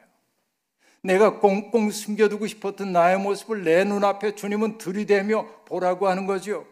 내가 1.02 1.40
꽁꽁 1.40 1.90
숨겨두고 1.90 2.46
싶었던 2.46 2.92
나의 2.92 3.18
모습을 3.20 3.64
내 3.64 3.84
눈앞에 3.84 4.36
주님은 4.36 4.78
들이대며 4.78 5.64
보라고 5.66 6.08
하는 6.08 6.28
거죠. 6.28 6.68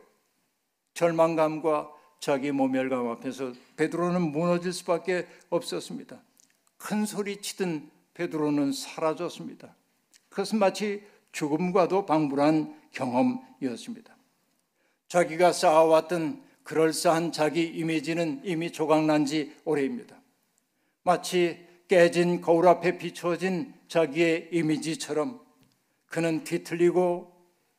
절망감과 0.93 1.91
자기 2.19 2.51
모멸감 2.51 3.07
앞에서 3.07 3.53
베드로는 3.77 4.21
무너질 4.21 4.71
수밖에 4.71 5.27
없었습니다. 5.49 6.21
큰 6.77 7.05
소리 7.07 7.41
치던 7.41 7.89
베드로는 8.13 8.71
사라졌습니다. 8.71 9.75
그것은 10.29 10.59
마치 10.59 11.03
죽음과도 11.31 12.05
방불한 12.05 12.79
경험이었습니다. 12.91 14.14
자기가 15.07 15.51
쌓아왔던 15.51 16.43
그럴싸한 16.63 17.31
자기 17.31 17.63
이미지는 17.63 18.41
이미 18.43 18.71
조각난 18.71 19.25
지 19.25 19.55
오래입니다. 19.65 20.19
마치 21.03 21.65
깨진 21.87 22.41
거울 22.41 22.67
앞에 22.67 22.97
비춰진 22.97 23.73
자기의 23.87 24.49
이미지처럼 24.51 25.39
그는 26.07 26.43
뒤틀리고 26.43 27.31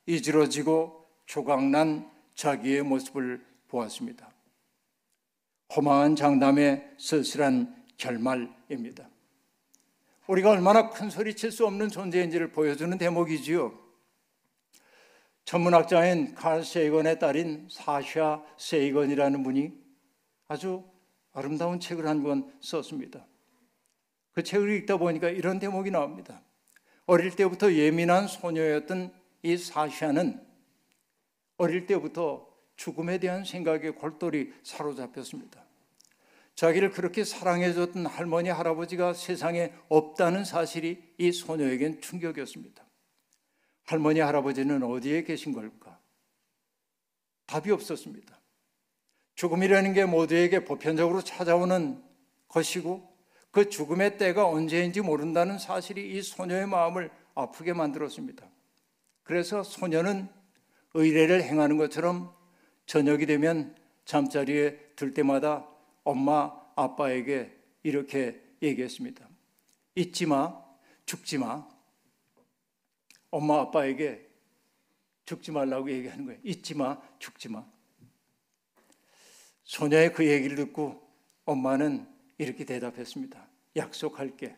이지러지고 0.06 1.04
조각난 1.26 2.08
자기의 2.36 2.82
모습을 2.82 3.44
보았습니다. 3.68 4.30
허망한 5.74 6.14
장담의 6.14 6.92
쓸쓸한 6.98 7.74
결말입니다. 7.96 9.08
우리가 10.28 10.50
얼마나 10.50 10.90
큰 10.90 11.10
소리 11.10 11.34
칠 11.34 11.50
수 11.50 11.66
없는 11.66 11.88
존재인지를 11.88 12.52
보여주는 12.52 12.96
대목이지요. 12.96 13.85
천문학자인 15.46 16.34
칼 16.34 16.64
세이건의 16.64 17.20
딸인 17.20 17.68
사샤 17.70 18.44
세이건이라는 18.58 19.44
분이 19.44 19.72
아주 20.48 20.82
아름다운 21.32 21.78
책을 21.78 22.06
한 22.06 22.24
권 22.24 22.52
썼습니다. 22.60 23.24
그 24.32 24.42
책을 24.42 24.70
읽다 24.78 24.96
보니까 24.96 25.30
이런 25.30 25.60
대목이 25.60 25.92
나옵니다. 25.92 26.42
어릴 27.06 27.36
때부터 27.36 27.72
예민한 27.72 28.26
소녀였던 28.26 29.12
이 29.44 29.56
사샤는 29.56 30.44
어릴 31.58 31.86
때부터 31.86 32.48
죽음에 32.74 33.18
대한 33.18 33.44
생각에 33.44 33.90
골똘히 33.90 34.52
사로잡혔습니다. 34.64 35.64
자기를 36.56 36.90
그렇게 36.90 37.22
사랑해줬던 37.22 38.06
할머니, 38.06 38.48
할아버지가 38.48 39.14
세상에 39.14 39.72
없다는 39.88 40.44
사실이 40.44 41.14
이 41.18 41.30
소녀에겐 41.30 42.00
충격이었습니다. 42.00 42.85
할머니, 43.86 44.20
할아버지는 44.20 44.82
어디에 44.82 45.22
계신 45.22 45.52
걸까? 45.52 45.98
답이 47.46 47.70
없었습니다. 47.70 48.36
죽음이라는 49.36 49.92
게 49.92 50.04
모두에게 50.04 50.64
보편적으로 50.64 51.22
찾아오는 51.22 52.02
것이고 52.48 53.16
그 53.50 53.68
죽음의 53.68 54.18
때가 54.18 54.46
언제인지 54.48 55.00
모른다는 55.00 55.58
사실이 55.58 56.16
이 56.16 56.22
소녀의 56.22 56.66
마음을 56.66 57.10
아프게 57.34 57.72
만들었습니다. 57.72 58.46
그래서 59.22 59.62
소녀는 59.62 60.28
의례를 60.94 61.42
행하는 61.42 61.76
것처럼 61.76 62.34
저녁이 62.86 63.26
되면 63.26 63.76
잠자리에 64.04 64.78
들 64.96 65.14
때마다 65.14 65.66
엄마, 66.04 66.52
아빠에게 66.76 67.52
이렇게 67.82 68.40
얘기했습니다. 68.62 69.28
잊지 69.94 70.26
마, 70.26 70.62
죽지 71.04 71.38
마. 71.38 71.66
엄마 73.36 73.60
아빠에게 73.60 74.26
죽지 75.26 75.52
말라고 75.52 75.90
얘기하는 75.90 76.24
거예요. 76.24 76.40
잊지 76.42 76.74
마, 76.74 76.98
죽지 77.18 77.50
마. 77.50 77.66
소녀의 79.62 80.14
그 80.14 80.26
얘기를 80.26 80.56
듣고 80.56 81.06
엄마는 81.44 82.08
이렇게 82.38 82.64
대답했습니다. 82.64 83.46
약속할게. 83.76 84.56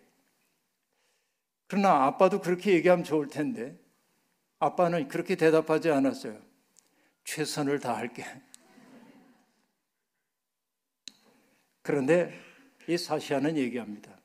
그러나 1.67 2.05
아빠도 2.05 2.41
그렇게 2.41 2.73
얘기하면 2.75 3.05
좋을 3.05 3.27
텐데 3.27 3.77
아빠는 4.61 5.09
그렇게 5.09 5.35
대답하지 5.35 5.91
않았어요. 5.91 6.41
최선을 7.25 7.81
다할게. 7.81 8.25
그런데 11.83 12.33
이 12.87 12.97
사시아는 12.97 13.57
얘기합니다. 13.57 14.17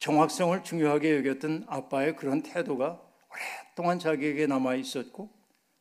정확성을 0.00 0.64
중요하게 0.64 1.18
여겼던 1.18 1.66
아빠의 1.68 2.16
그런 2.16 2.42
태도가 2.42 3.07
오랫동안 3.30 3.98
자기에게 3.98 4.46
남아 4.46 4.74
있었고 4.76 5.30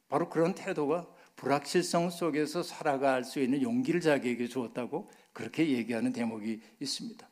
바로 0.09 0.29
그런 0.29 0.53
태도가 0.55 1.07
불확실성 1.35 2.09
속에서 2.09 2.63
살아갈 2.63 3.23
수 3.23 3.39
있는 3.39 3.61
용기를 3.61 4.01
자기에게 4.01 4.47
주었다고 4.47 5.09
그렇게 5.33 5.67
얘기하는 5.67 6.11
대목이 6.11 6.61
있습니다. 6.79 7.27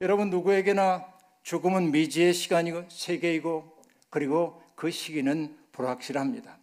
여러분 0.00 0.30
누구에게나 0.30 1.06
죽음은 1.42 1.92
미지의 1.92 2.32
시간이고 2.32 2.86
세계이고 2.88 3.76
그리고 4.10 4.62
그 4.74 4.90
시기는 4.90 5.56
불확실합니다. 5.72 6.58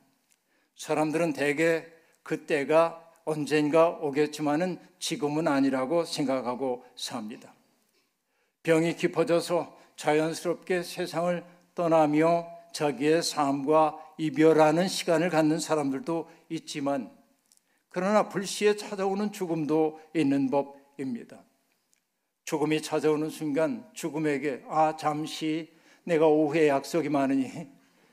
사람들은 0.75 1.33
대개 1.33 1.85
그때가 2.23 3.05
언젠가 3.25 3.89
오겠지만은 3.89 4.79
지금은 4.97 5.47
아니라고 5.47 6.05
생각하고 6.05 6.83
삽니다. 6.95 7.53
병이 8.63 8.95
깊어져서 8.95 9.77
자연스럽게 9.95 10.83
세상을 10.83 11.43
떠나며 11.75 12.47
자기의 12.73 13.23
삶과 13.23 13.97
이별하는 14.17 14.87
시간을 14.87 15.29
갖는 15.29 15.59
사람들도 15.59 16.29
있지만 16.49 17.11
그러나 17.89 18.29
불시에 18.29 18.75
찾아오는 18.75 19.31
죽음도 19.31 19.99
있는 20.15 20.49
법입니다. 20.49 21.43
죽음이 22.45 22.81
찾아오는 22.81 23.29
순간 23.29 23.87
죽음에게 23.93 24.63
아 24.69 24.95
잠시 24.97 25.71
내가 26.03 26.27
오후에 26.27 26.67
약속이 26.67 27.09
많으니 27.09 27.67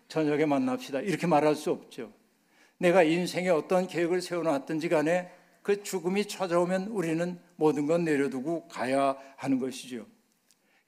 저녁에 0.08 0.46
만납시다 0.46 1.00
이렇게 1.00 1.26
말할 1.26 1.54
수 1.54 1.70
없죠. 1.70 2.12
내가 2.78 3.02
인생에 3.02 3.48
어떤 3.48 3.86
계획을 3.86 4.20
세워놨든지 4.20 4.88
간에 4.88 5.30
그 5.62 5.82
죽음이 5.82 6.28
찾아오면 6.28 6.88
우리는 6.88 7.40
모든 7.56 7.86
건 7.86 8.04
내려두고 8.04 8.68
가야 8.68 9.16
하는 9.36 9.58
것이죠. 9.58 10.06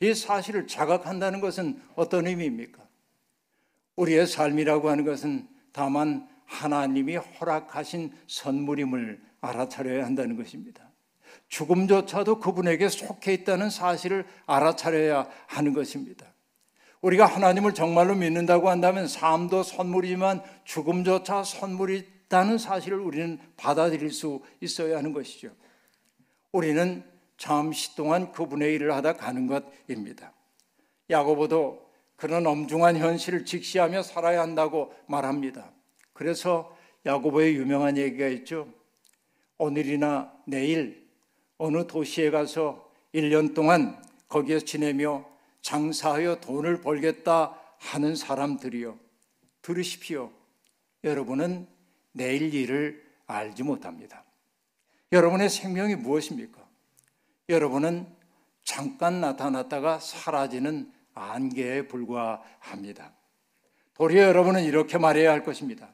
이 0.00 0.14
사실을 0.14 0.66
자각한다는 0.66 1.40
것은 1.40 1.80
어떤 1.96 2.26
의미입니까? 2.26 2.86
우리의 3.96 4.26
삶이라고 4.26 4.90
하는 4.90 5.04
것은 5.04 5.48
다만 5.72 6.28
하나님이 6.46 7.16
허락하신 7.16 8.12
선물임을 8.26 9.20
알아차려야 9.40 10.04
한다는 10.04 10.36
것입니다. 10.36 10.88
죽음조차도 11.48 12.40
그분에게 12.40 12.88
속해 12.88 13.32
있다는 13.34 13.70
사실을 13.70 14.24
알아차려야 14.46 15.28
하는 15.46 15.72
것입니다. 15.72 16.26
우리가 17.00 17.26
하나님을 17.26 17.74
정말로 17.74 18.14
믿는다고 18.14 18.70
한다면 18.70 19.06
삶도 19.06 19.62
선물이지만 19.62 20.42
죽음조차 20.64 21.44
선물이다는 21.44 22.58
사실을 22.58 22.98
우리는 22.98 23.38
받아들일 23.56 24.10
수 24.10 24.42
있어야 24.60 24.98
하는 24.98 25.12
것이죠. 25.12 25.50
우리는 26.52 27.04
잠시 27.38 27.94
동안 27.94 28.32
그분의 28.32 28.74
일을 28.74 28.92
하다 28.94 29.14
가는 29.14 29.46
것입니다. 29.46 30.34
야고보도 31.08 31.88
그런 32.16 32.46
엄중한 32.46 32.96
현실을 32.96 33.44
직시하며 33.44 34.02
살아야 34.02 34.42
한다고 34.42 34.92
말합니다. 35.06 35.70
그래서 36.12 36.76
야고보의 37.06 37.54
유명한 37.54 37.96
얘기가 37.96 38.26
있죠. 38.28 38.68
오늘이나 39.56 40.32
내일 40.46 41.08
어느 41.56 41.86
도시에 41.86 42.30
가서 42.30 42.90
1년 43.14 43.54
동안 43.54 44.02
거기에 44.28 44.60
지내며 44.60 45.24
장사하여 45.62 46.40
돈을 46.40 46.80
벌겠다 46.80 47.58
하는 47.78 48.16
사람들이요. 48.16 48.98
들으십시오. 49.62 50.32
여러분은 51.04 51.68
내일 52.12 52.52
일을 52.52 53.04
알지 53.26 53.62
못합니다. 53.62 54.24
여러분의 55.12 55.48
생명이 55.48 55.94
무엇입니까? 55.96 56.67
여러분은 57.48 58.06
잠깐 58.62 59.20
나타났다가 59.20 59.98
사라지는 59.98 60.92
안개에 61.14 61.88
불과합니다. 61.88 63.14
도리어 63.94 64.24
여러분은 64.24 64.64
이렇게 64.64 64.98
말해야 64.98 65.32
할 65.32 65.42
것입니다. 65.42 65.88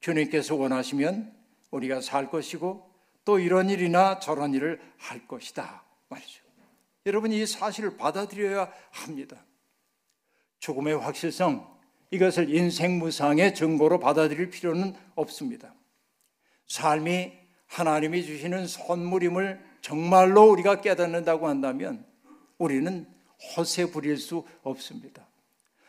주님께서 0.00 0.56
원하시면 0.56 1.32
우리가 1.70 2.00
살 2.00 2.30
것이고 2.30 2.90
또 3.24 3.38
이런 3.38 3.70
일이나 3.70 4.18
저런 4.18 4.52
일을 4.54 4.80
할 4.98 5.26
것이다. 5.26 5.84
말이죠. 6.08 6.42
여러분 7.06 7.32
이 7.32 7.46
사실을 7.46 7.96
받아들여야 7.96 8.70
합니다. 8.90 9.44
죽음의 10.58 10.98
확실성, 10.98 11.78
이것을 12.10 12.54
인생 12.54 12.98
무상의 12.98 13.54
증거로 13.54 14.00
받아들일 14.00 14.50
필요는 14.50 14.94
없습니다. 15.14 15.72
삶이 16.66 17.32
하나님이 17.66 18.24
주시는 18.24 18.66
선물임을 18.66 19.69
정말로 19.80 20.50
우리가 20.50 20.80
깨닫는다고 20.80 21.48
한다면 21.48 22.04
우리는 22.58 23.06
허세 23.56 23.90
부릴 23.90 24.18
수 24.18 24.44
없습니다. 24.62 25.26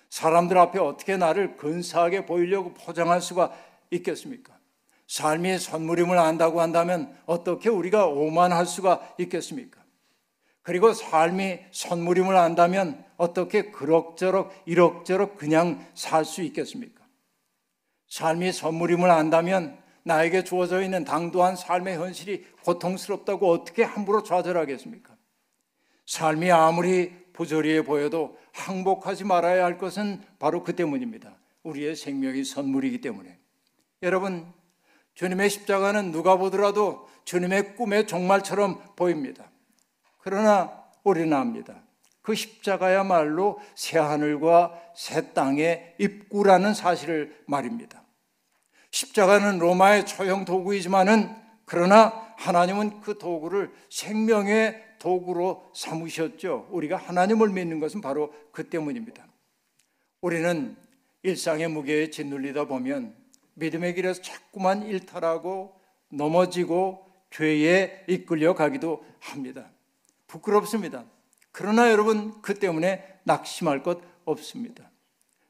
사람들 0.09 0.57
앞에 0.57 0.79
어떻게 0.79 1.17
나를 1.17 1.57
근사하게 1.57 2.25
보이려고 2.25 2.73
포장할 2.73 3.21
수가 3.21 3.51
있겠습니까? 3.91 4.57
삶이 5.07 5.59
선물임을 5.59 6.17
안다고 6.17 6.61
한다면 6.61 7.17
어떻게 7.25 7.69
우리가 7.69 8.07
오만할 8.07 8.65
수가 8.65 9.13
있겠습니까? 9.17 9.81
그리고 10.63 10.93
삶이 10.93 11.59
선물임을 11.71 12.35
안다면 12.35 13.03
어떻게 13.17 13.71
그럭저럭 13.71 14.53
이럭저럭 14.65 15.37
그냥 15.37 15.85
살 15.95 16.23
수 16.23 16.41
있겠습니까? 16.43 17.01
삶이 18.07 18.51
선물임을 18.51 19.09
안다면 19.09 19.80
나에게 20.03 20.43
주어져 20.43 20.81
있는 20.81 21.03
당도한 21.03 21.55
삶의 21.55 21.97
현실이 21.97 22.45
고통스럽다고 22.63 23.49
어떻게 23.51 23.83
함부로 23.83 24.23
좌절하겠습니까? 24.23 25.15
삶이 26.05 26.51
아무리 26.51 27.13
부조리해 27.33 27.83
보여도 27.83 28.37
항복하지 28.53 29.23
말아야 29.23 29.63
할 29.63 29.77
것은 29.77 30.21
바로 30.39 30.63
그 30.63 30.75
때문입니다. 30.75 31.35
우리의 31.63 31.95
생명이 31.95 32.43
선물이기 32.43 33.01
때문에. 33.01 33.37
여러분, 34.03 34.51
주님의 35.13 35.49
십자가는 35.49 36.11
누가 36.11 36.37
보더라도 36.37 37.07
주님의 37.25 37.75
꿈의 37.75 38.07
종말처럼 38.07 38.95
보입니다. 38.95 39.51
그러나 40.17 40.83
우리는 41.03 41.31
압니다. 41.33 41.83
그 42.21 42.35
십자가야말로 42.35 43.59
새 43.75 43.97
하늘과 43.97 44.79
새 44.95 45.33
땅의 45.33 45.95
입구라는 45.99 46.73
사실을 46.73 47.35
말입니다. 47.47 48.00
십자가는 48.91 49.59
로마의 49.59 50.05
처형 50.05 50.45
도구이지만은 50.45 51.35
그러나 51.65 52.33
하나님은 52.37 53.01
그 53.01 53.17
도구를 53.17 53.71
생명의 53.89 54.83
도구로 54.99 55.71
삼으셨죠. 55.73 56.67
우리가 56.71 56.97
하나님을 56.97 57.49
믿는 57.49 57.79
것은 57.79 58.01
바로 58.01 58.33
그 58.51 58.69
때문입니다. 58.69 59.25
우리는 60.21 60.75
일상의 61.23 61.67
무게에 61.69 62.09
짓눌리다 62.09 62.65
보면 62.65 63.15
믿음의 63.55 63.95
길에서 63.95 64.21
자꾸만 64.21 64.83
일탈하고 64.83 65.73
넘어지고 66.09 67.05
죄에 67.31 68.05
이끌려 68.07 68.53
가기도 68.53 69.05
합니다. 69.19 69.71
부끄럽습니다. 70.27 71.05
그러나 71.51 71.91
여러분 71.91 72.41
그 72.41 72.55
때문에 72.55 73.19
낙심할 73.23 73.83
것 73.83 73.99
없습니다. 74.25 74.89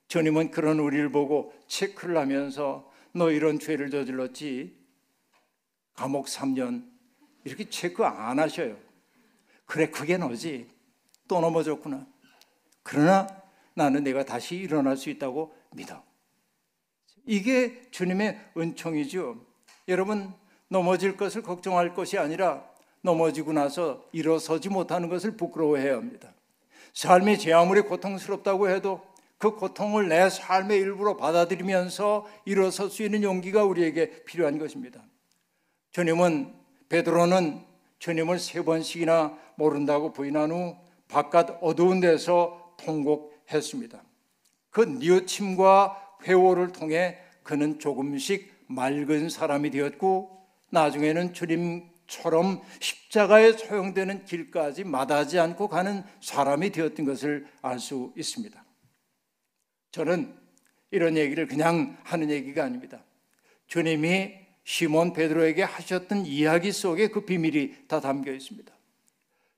주님은 0.08 0.52
그런 0.52 0.80
우리를 0.80 1.12
보고 1.12 1.54
체크를 1.68 2.18
하면서 2.18 2.91
너 3.14 3.32
이런 3.32 3.60
죄를 3.60 3.90
저질렀지 3.90 4.76
감옥 5.94 6.28
3년 6.28 6.90
이렇게 7.44 7.70
체크 7.70 8.04
안 8.04 8.40
하셔요. 8.40 8.78
그래 9.66 9.90
그게 9.90 10.18
너지 10.18 10.70
또 11.28 11.40
넘어졌구나. 11.40 12.08
그러나 12.84 13.28
나는 13.74 14.04
내가 14.04 14.26
다시 14.26 14.56
일어날 14.56 14.98
수 14.98 15.10
있다고 15.10 15.56
믿어. 15.72 16.04
이게 17.26 17.90
주님의 17.92 18.52
은총이죠. 18.58 19.46
여러분 19.88 20.34
넘어질 20.68 21.18
것을 21.18 21.42
걱정할 21.42 21.94
것이 21.94 22.18
아니라 22.18 22.70
넘어지고 23.02 23.54
나서 23.54 24.08
일어서지 24.12 24.70
못하는 24.70 25.10
것을 25.10 25.36
부끄러워해야 25.38 25.96
합니다. 25.96 26.34
삶이 26.94 27.40
제 27.40 27.54
아무리 27.54 27.82
고통스럽다고 27.82 28.70
해도 28.70 29.02
그 29.42 29.56
고통을 29.56 30.08
내 30.08 30.30
삶의 30.30 30.78
일부로 30.78 31.18
받아들이면서 31.18 32.28
일어설 32.46 32.92
수 32.92 33.02
있는 33.02 33.24
용기가 33.24 33.64
우리에게 33.64 34.24
필요한 34.24 34.60
것입니다. 34.60 35.04
주님은 35.94 36.54
베드로는 36.90 37.66
주님을 37.98 38.38
세 38.38 38.64
번씩이나 38.64 39.36
모른다고 39.56 40.14
부인한 40.14 40.52
후 40.52 40.76
바깥 41.08 41.58
어두운 41.62 42.02
데서 42.02 42.76
통곡했습니다. 42.78 44.04
그 44.70 44.82
뉘우침과 44.82 46.18
회오를 46.24 46.72
통해 46.72 47.18
그는 47.42 47.80
조금씩 47.80 48.66
맑은 48.68 49.30
사람이 49.30 49.72
되었고 49.72 50.38
나중에는 50.70 51.34
주님처럼 51.34 52.62
십자가에 52.80 53.54
소용되는 53.54 54.24
길까지 54.26 54.84
마다하지 54.84 55.40
않고 55.40 55.68
가는 55.68 56.04
사람이 56.22 56.70
되었던 56.70 57.06
것을 57.08 57.48
알 57.64 57.80
수 57.80 58.14
있습니다. 58.16 58.64
저는 59.92 60.34
이런 60.90 61.18
얘기를 61.18 61.48
그냥 61.48 61.98
하는 62.04 62.30
얘기가 62.30 62.64
아닙니다. 62.64 63.04
주님이 63.68 64.36
시몬 64.64 65.14
베드로에게 65.14 65.64
하셨던 65.64 66.26
이야기 66.26 66.72
속에 66.72 67.10
그 67.10 67.26
비밀이 67.26 67.88
다 67.88 68.00
담겨 68.00 68.32
있습니다. 68.32 68.72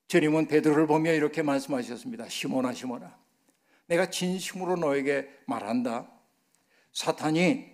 주님은 0.07 0.47
베드로를 0.47 0.87
보며 0.87 1.11
이렇게 1.13 1.41
말씀하셨습니다. 1.41 2.29
시몬아 2.29 2.73
시몬아 2.73 3.17
내가 3.87 4.09
진심으로 4.09 4.75
너에게 4.77 5.29
말한다. 5.45 6.09
사탄이 6.91 7.65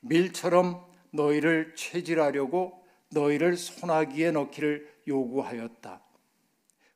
밀처럼 0.00 0.84
너희를 1.10 1.74
체질하려고 1.74 2.84
너희를 3.10 3.56
소나기에 3.56 4.30
넣기를 4.32 4.88
요구하였다. 5.08 6.00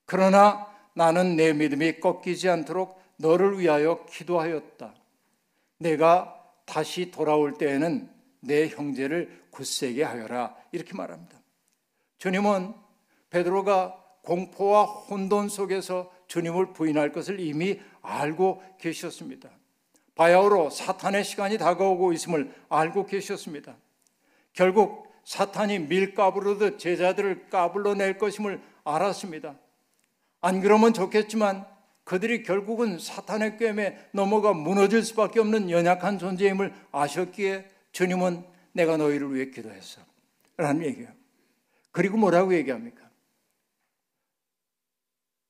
그러나 0.05 0.67
나는 0.95 1.37
내 1.37 1.53
믿음이 1.53 2.01
꺾이지 2.01 2.49
않도록 2.49 3.01
너를 3.17 3.59
위하여 3.59 4.05
기도하였다. 4.07 4.95
내가 5.83 6.39
다시 6.65 7.11
돌아올 7.11 7.55
때에는 7.55 8.11
내 8.41 8.69
형제를 8.69 9.43
굳세게 9.51 10.03
하여라. 10.03 10.55
이렇게 10.73 10.95
말합니다. 10.95 11.41
주님은 12.19 12.75
베드로가 13.31 13.99
공포와 14.23 14.85
혼돈 14.85 15.49
속에서 15.49 16.13
주님을 16.29 16.73
부인할 16.73 17.13
것을 17.13 17.41
이미 17.41 17.81
알고 18.01 18.63
계셨습니다. 18.79 19.51
바야흐로 20.15 20.71
사탄의 20.71 21.25
시간이 21.25 21.59
다가오고 21.59 22.13
있음을 22.13 22.55
알고 22.69 23.07
계셨습니다. 23.07 23.77
결국 24.53 25.13
사탄이 25.25 25.81
밀가부르듯 25.81 26.79
제자들을 26.79 27.49
까불러 27.49 27.95
낼 27.95 28.19
것임을 28.19 28.61
알았습니다. 28.85 29.57
안 30.41 30.61
그러면 30.61 30.93
좋겠지만 30.93 31.67
그들이 32.05 32.43
결국은 32.43 32.99
사탄의 32.99 33.59
꿰매 33.59 33.97
넘어가 34.13 34.53
무너질 34.53 35.05
수밖에 35.05 35.41
없는 35.41 35.71
연약한 35.71 36.19
존재임을 36.19 36.75
아셨기에 36.91 37.69
주님은 37.93 38.45
내가 38.73 38.97
너희를 38.97 39.35
위해 39.35 39.51
기도했어. 39.51 40.01
라는 40.57 40.85
얘기예요. 40.85 41.09
그리고 41.91 42.17
뭐라고 42.17 42.55
얘기합니까? 42.55 43.09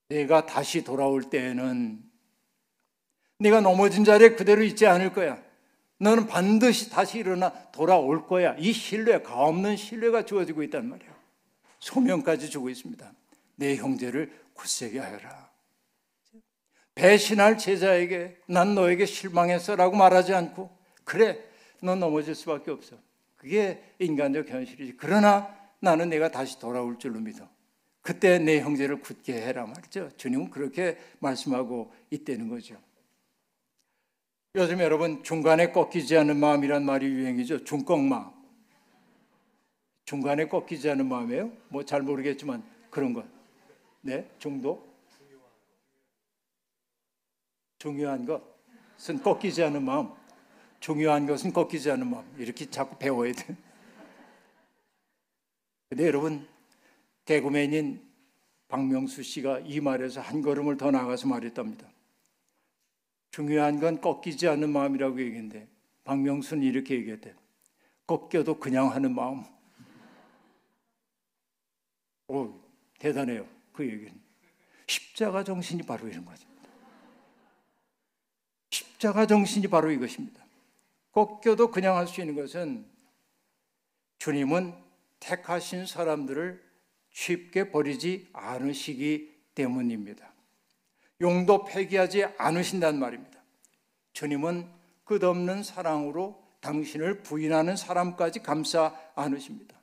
내가 0.09 0.45
다시 0.45 0.85
돌아올 0.85 1.31
때에는 1.31 2.03
네가 3.39 3.61
넘어진 3.61 4.05
자리에 4.05 4.31
그대로 4.31 4.63
있지 4.63 4.87
않을 4.87 5.13
거야. 5.13 5.43
너는 5.99 6.27
반드시 6.27 6.91
다시 6.91 7.19
일어나 7.19 7.53
돌아올 7.71 8.27
거야. 8.27 8.55
이 8.59 8.73
신뢰, 8.73 9.23
가없는 9.23 9.77
신뢰가 9.77 10.25
주어지고 10.25 10.63
있단 10.65 10.89
말이야. 10.89 11.11
소명까지 11.79 12.51
주고 12.51 12.69
있습니다. 12.69 13.13
내 13.57 13.77
형제를 13.77 14.33
굳세게 14.55 14.99
하여라. 14.99 15.42
배신할 16.95 17.59
제자에게 17.59 18.37
난 18.47 18.75
너에게 18.75 19.07
실망했어 19.07 19.77
라고 19.77 19.97
말하지 19.97 20.35
않고 20.35 20.71
그래, 21.05 21.39
넌 21.83 21.99
넘어질 22.01 22.35
수밖에 22.35 22.71
없어. 22.71 22.97
그게 23.37 23.83
인간적 23.99 24.49
현실이지. 24.49 24.95
그러나 24.97 25.49
나는 25.81 26.09
내가 26.09 26.31
다시 26.31 26.59
돌아올 26.61 26.99
줄로 26.99 27.19
믿어. 27.19 27.49
그때 28.03 28.39
내 28.39 28.61
형제를 28.61 29.01
굳게 29.01 29.33
해라 29.35 29.67
말이죠. 29.67 30.11
주님은 30.17 30.51
그렇게 30.51 30.99
말씀하고 31.21 31.93
있다는 32.11 32.49
거죠. 32.49 32.77
요즘 34.55 34.81
여러분 34.81 35.23
중간에 35.25 35.73
꺾이지 35.73 36.17
않는 36.19 36.37
마음이란 36.39 36.85
말이 36.85 37.07
유행이죠. 37.07 37.65
중꺾마. 37.65 38.33
중간에 40.05 40.47
꺾이지 40.47 40.91
않는 40.91 41.09
마음이에요? 41.09 41.51
뭐 41.69 41.85
잘 41.85 42.03
모르겠지만 42.03 42.63
그런 42.91 43.13
것. 43.15 43.25
네, 44.03 44.29
중도. 44.39 44.92
중요한 47.83 48.25
것은 48.25 49.21
꺾이지 49.25 49.61
않는 49.65 49.83
마음. 49.85 50.13
중요한 50.79 51.27
것은 51.27 51.53
꺾이지 51.53 51.91
않는 51.91 52.09
마음. 52.09 52.25
이렇게 52.39 52.71
자꾸 52.71 52.97
배워야 52.97 53.33
돼. 53.33 53.57
근데 55.89 56.07
여러분, 56.07 56.47
개그맨인 57.25 58.01
박명수 58.69 59.25
씨가 59.25 59.61
이 59.65 59.81
말에서 59.81 60.21
한 60.21 60.43
걸음을 60.43 60.77
더 60.77 60.93
나가서 60.93 61.27
말했답니다. 61.27 61.89
중요한 63.33 63.81
건 63.81 64.01
꺾이지 64.01 64.47
않는 64.47 64.71
마음이라고 64.71 65.21
얘기했는데 65.21 65.67
박명수는 66.05 66.63
이렇게 66.63 66.95
얘기했대. 66.95 67.35
꺾여도 68.07 68.61
그냥 68.61 68.93
하는 68.93 69.13
마음. 69.13 69.43
오, 72.29 72.61
대단해요. 73.01 73.45
그 73.73 73.85
얘기는. 73.85 74.15
십자가 74.87 75.43
정신이 75.43 75.83
바로 75.83 76.07
이런 76.07 76.25
것입니다. 76.25 76.52
십자가 79.03 79.27
정신이 79.27 79.67
바로 79.67 79.91
이것입니다. 79.91 80.45
꺾여도 81.11 81.73
그냥 81.73 81.97
할 81.97 82.07
수 82.07 82.21
있는 82.21 82.37
것은 82.37 82.87
주님은 84.19 84.75
택하신 85.19 85.87
사람들을 85.87 86.63
쉽게 87.11 87.71
버리지 87.73 88.29
않으시기 88.33 89.35
때문입니다. 89.57 90.33
용도 91.21 91.65
폐기하지 91.65 92.27
않으신단 92.39 93.01
말입니다. 93.01 93.43
주님은 94.13 94.71
끝없는 95.05 95.65
사랑으로 95.65 96.41
당신을 96.61 97.23
부인하는 97.23 97.75
사람까지 97.75 98.41
감싸 98.41 98.97
안으십니다. 99.17 99.77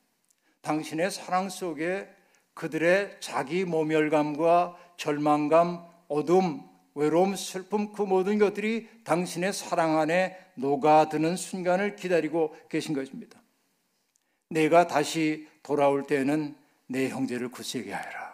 당신의 0.62 1.12
사랑 1.12 1.50
속에 1.50 2.10
그들의 2.54 3.18
자기 3.20 3.66
모멸감과 3.66 4.78
절망감, 4.96 5.86
어둠, 6.08 6.69
외로움, 6.96 7.36
슬픔 7.36 7.94
그 7.94 8.02
모든 8.02 8.38
것들이 8.38 8.88
당신의 9.04 9.54
사랑 9.54 10.00
안에 10.00 10.38
녹아드는 10.56 11.36
순간을 11.36 11.96
기다리고 11.96 12.56
계신 12.70 12.94
것입니다. 12.94 13.40
내가 14.50 14.88
다시 14.88 15.48
돌아올 15.64 16.04
때는 16.04 16.56
내 16.88 17.10
형제를 17.10 17.50
굳세게 17.50 17.94
하여라. 17.94 18.30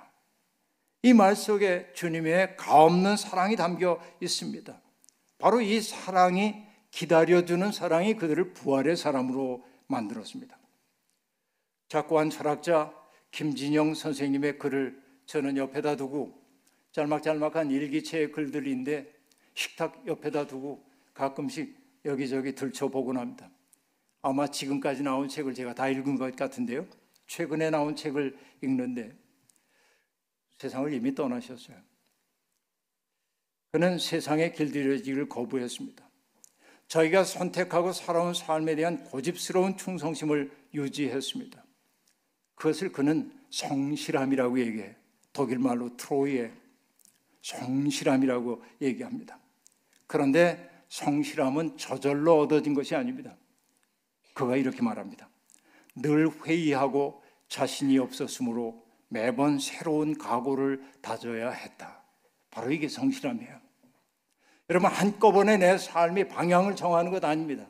이 1.03 1.13
말 1.13 1.35
속에 1.35 1.91
주님의 1.93 2.57
가없는 2.57 3.15
사랑이 3.15 3.55
담겨 3.55 4.01
있습니다. 4.21 4.81
바로 5.37 5.61
이 5.61 5.79
사랑이 5.79 6.55
기다려주는 6.89 7.71
사랑이 7.71 8.15
그들을 8.15 8.53
부활의 8.53 8.97
사람으로 8.97 9.63
만들었습니다. 9.87 10.57
작고한 11.89 12.31
철학자 12.31 12.91
김진영 13.29 13.93
선생님의 13.93 14.57
글을 14.57 14.99
저는 15.27 15.57
옆에다 15.57 15.95
두고 15.95 16.44
짤막짤막한 16.95 17.71
일기체의 17.71 18.31
글들인데 18.31 19.13
식탁 19.53 20.07
옆에다 20.07 20.47
두고 20.47 20.81
가끔씩 21.13 21.75
여기저기 22.05 22.55
들춰보곤 22.55 23.17
합니다. 23.17 23.49
아마 24.21 24.47
지금까지 24.47 25.03
나온 25.03 25.27
책을 25.27 25.53
제가 25.53 25.75
다 25.75 25.89
읽은 25.89 26.15
것 26.15 26.33
같은데요. 26.37 26.87
최근에 27.27 27.69
나온 27.69 27.97
책을 27.97 28.37
읽는데 28.61 29.13
세상을 30.57 30.93
이미 30.93 31.13
떠나셨어요. 31.13 31.77
그는 33.71 33.99
세상에 33.99 34.53
길들여지기를 34.53 35.27
거부했습니다. 35.27 36.09
저희가 36.87 37.25
선택하고 37.25 37.91
살아온 37.91 38.33
삶에 38.33 38.73
대한 38.75 39.03
고집스러운 39.03 39.75
충성심을 39.75 40.49
유지했습니다. 40.73 41.61
그것을 42.55 42.93
그는 42.93 43.37
성실함이라고 43.49 44.59
얘기해. 44.59 44.95
독일 45.33 45.59
말로 45.59 45.97
트로이에 45.97 46.64
성실함이라고 47.45 48.63
얘기합니다. 48.81 49.37
그런데 50.07 50.67
성실함은 50.89 51.77
저절로 51.77 52.39
얻어진 52.39 52.73
것이 52.73 52.95
아닙니다. 52.95 53.35
그가 54.33 54.55
이렇게 54.55 54.81
말합니다. 54.81 55.29
늘 55.95 56.29
회의하고 56.43 57.21
자신이 57.47 57.99
없었으므로 57.99 58.83
매번 59.09 59.59
새로운 59.59 60.17
각오를 60.17 60.81
다져야 61.01 61.51
했다. 61.51 62.01
바로 62.49 62.71
이게 62.71 62.89
성실함이에요. 62.89 63.59
여러분 64.71 64.89
한꺼번에 64.89 65.57
내 65.57 65.77
삶의 65.77 66.27
방향을 66.29 66.75
정하는 66.75 67.11
것 67.11 67.23
아닙니다. 67.23 67.67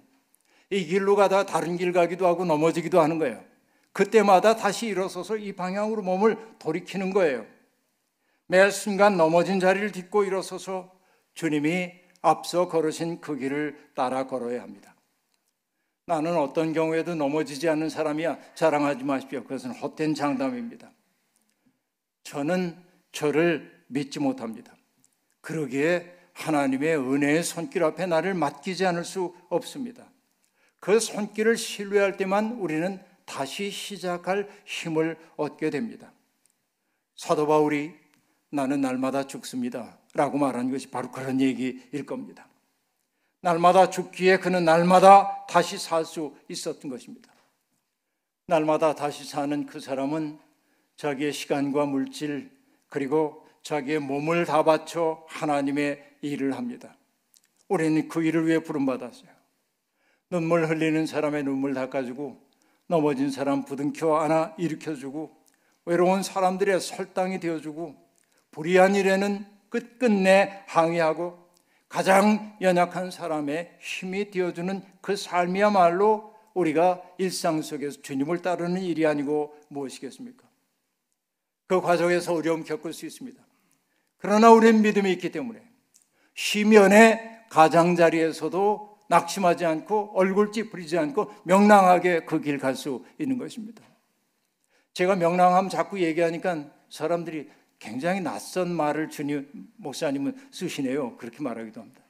이 0.69 0.85
길로 0.85 1.17
가다 1.17 1.45
다른 1.45 1.75
길 1.75 1.91
가기도 1.91 2.25
하고 2.25 2.45
넘어지기도 2.45 3.01
하는 3.01 3.19
거예요. 3.19 3.43
그때마다 3.91 4.55
다시 4.55 4.87
일어서서 4.87 5.35
이 5.35 5.53
방향으로 5.53 6.01
몸을 6.01 6.37
돌이키는 6.59 7.11
거예요. 7.13 7.45
매 8.47 8.69
순간 8.69 9.17
넘어진 9.17 9.59
자리를 9.59 9.91
딛고 9.91 10.23
일어서서 10.23 10.91
주님이 11.33 11.91
앞서 12.21 12.67
걸으신 12.67 13.21
그 13.21 13.35
길을 13.35 13.91
따라 13.95 14.27
걸어야 14.27 14.61
합니다. 14.61 14.95
나는 16.07 16.37
어떤 16.37 16.73
경우에도 16.73 17.15
넘어지지 17.15 17.67
않는 17.69 17.89
사람이야 17.89 18.37
자랑하지 18.53 19.03
마십시오. 19.03 19.43
그것은 19.43 19.71
헛된 19.71 20.13
장담입니다. 20.13 20.91
저는 22.23 22.77
저를 23.11 23.83
믿지 23.87 24.19
못합니다. 24.19 24.75
그러기에 25.41 26.13
하나님의 26.33 26.97
은혜의 26.97 27.43
손길 27.43 27.83
앞에 27.83 28.05
나를 28.05 28.33
맡기지 28.33 28.85
않을 28.85 29.03
수 29.03 29.33
없습니다. 29.49 30.11
그 30.79 30.99
손길을 30.99 31.57
신뢰할 31.57 32.17
때만 32.17 32.53
우리는 32.59 32.99
다시 33.25 33.71
시작할 33.71 34.47
힘을 34.65 35.17
얻게 35.37 35.71
됩니다. 35.71 36.11
사도 37.15 37.47
바울이 37.47 37.95
나는 38.49 38.81
날마다 38.81 39.27
죽습니다. 39.27 39.97
라고 40.13 40.37
말한 40.37 40.71
것이 40.71 40.89
바로 40.89 41.11
그런 41.11 41.41
얘기일 41.41 42.05
겁니다. 42.05 42.47
날마다 43.41 43.89
죽기에 43.89 44.37
그는 44.37 44.65
날마다 44.65 45.45
다시 45.47 45.77
살 45.77 46.05
수 46.05 46.35
있었던 46.49 46.89
것입니다. 46.89 47.31
날마다 48.47 48.95
다시 48.95 49.23
사는 49.27 49.65
그 49.65 49.79
사람은 49.79 50.39
자기의 50.95 51.33
시간과 51.33 51.85
물질 51.85 52.51
그리고 52.89 53.45
자기의 53.63 53.99
몸을 53.99 54.45
다 54.45 54.63
바쳐 54.63 55.25
하나님의 55.27 56.03
일을 56.21 56.55
합니다. 56.55 56.95
우리는 57.67 58.07
그 58.07 58.23
일을 58.23 58.47
위해 58.47 58.59
부름받았어요. 58.59 59.29
눈물 60.29 60.67
흘리는 60.67 61.05
사람의 61.05 61.43
눈물 61.43 61.73
닦아주고 61.73 62.39
넘어진 62.87 63.31
사람 63.31 63.65
부둥켜 63.65 64.17
안아 64.17 64.55
일으켜주고 64.57 65.35
외로운 65.85 66.23
사람들의 66.23 66.79
설당이 66.79 67.39
되어주고 67.39 68.04
불의한 68.55 68.95
일에는 68.95 69.45
끝끝내 69.67 70.63
항의하고 70.67 71.37
가장 71.89 72.55
연약한 72.61 73.11
사람의 73.11 73.77
힘이 73.81 74.31
되어주는 74.31 74.81
그 75.01 75.17
삶이야말로 75.17 76.33
우리가 76.53 77.01
일상 77.17 77.61
속에서 77.61 78.01
주님을 78.01 78.41
따르는 78.41 78.81
일이 78.81 79.05
아니고 79.05 79.53
무엇이겠습니까? 79.67 80.47
그 81.67 81.81
과정에서 81.81 82.33
어려움 82.33 82.63
겪을 82.63 82.93
수 82.93 83.05
있습니다. 83.05 83.43
그러나 84.19 84.51
우리는 84.51 84.81
믿음이 84.81 85.11
있기 85.11 85.33
때문에 85.33 85.61
시면의 86.33 87.41
가장자리에서도 87.49 88.99
낙심하지 89.09 89.65
않고 89.65 90.11
얼굴 90.15 90.53
찌푸리지 90.53 90.97
않고 90.97 91.29
명랑하게 91.43 92.21
그 92.21 92.39
길 92.39 92.57
갈 92.57 92.75
수 92.75 93.03
있는 93.19 93.37
것입니다. 93.37 93.83
제가 94.93 95.17
명랑함 95.17 95.67
자꾸 95.67 95.99
얘기하니까 95.99 96.71
사람들이 96.89 97.49
굉장히 97.79 98.21
낯선 98.21 98.71
말을 98.71 99.09
주님 99.09 99.47
목사님은 99.77 100.35
쓰시네요. 100.51 101.17
그렇게 101.17 101.41
말하기도 101.41 101.81
합니다. 101.81 102.01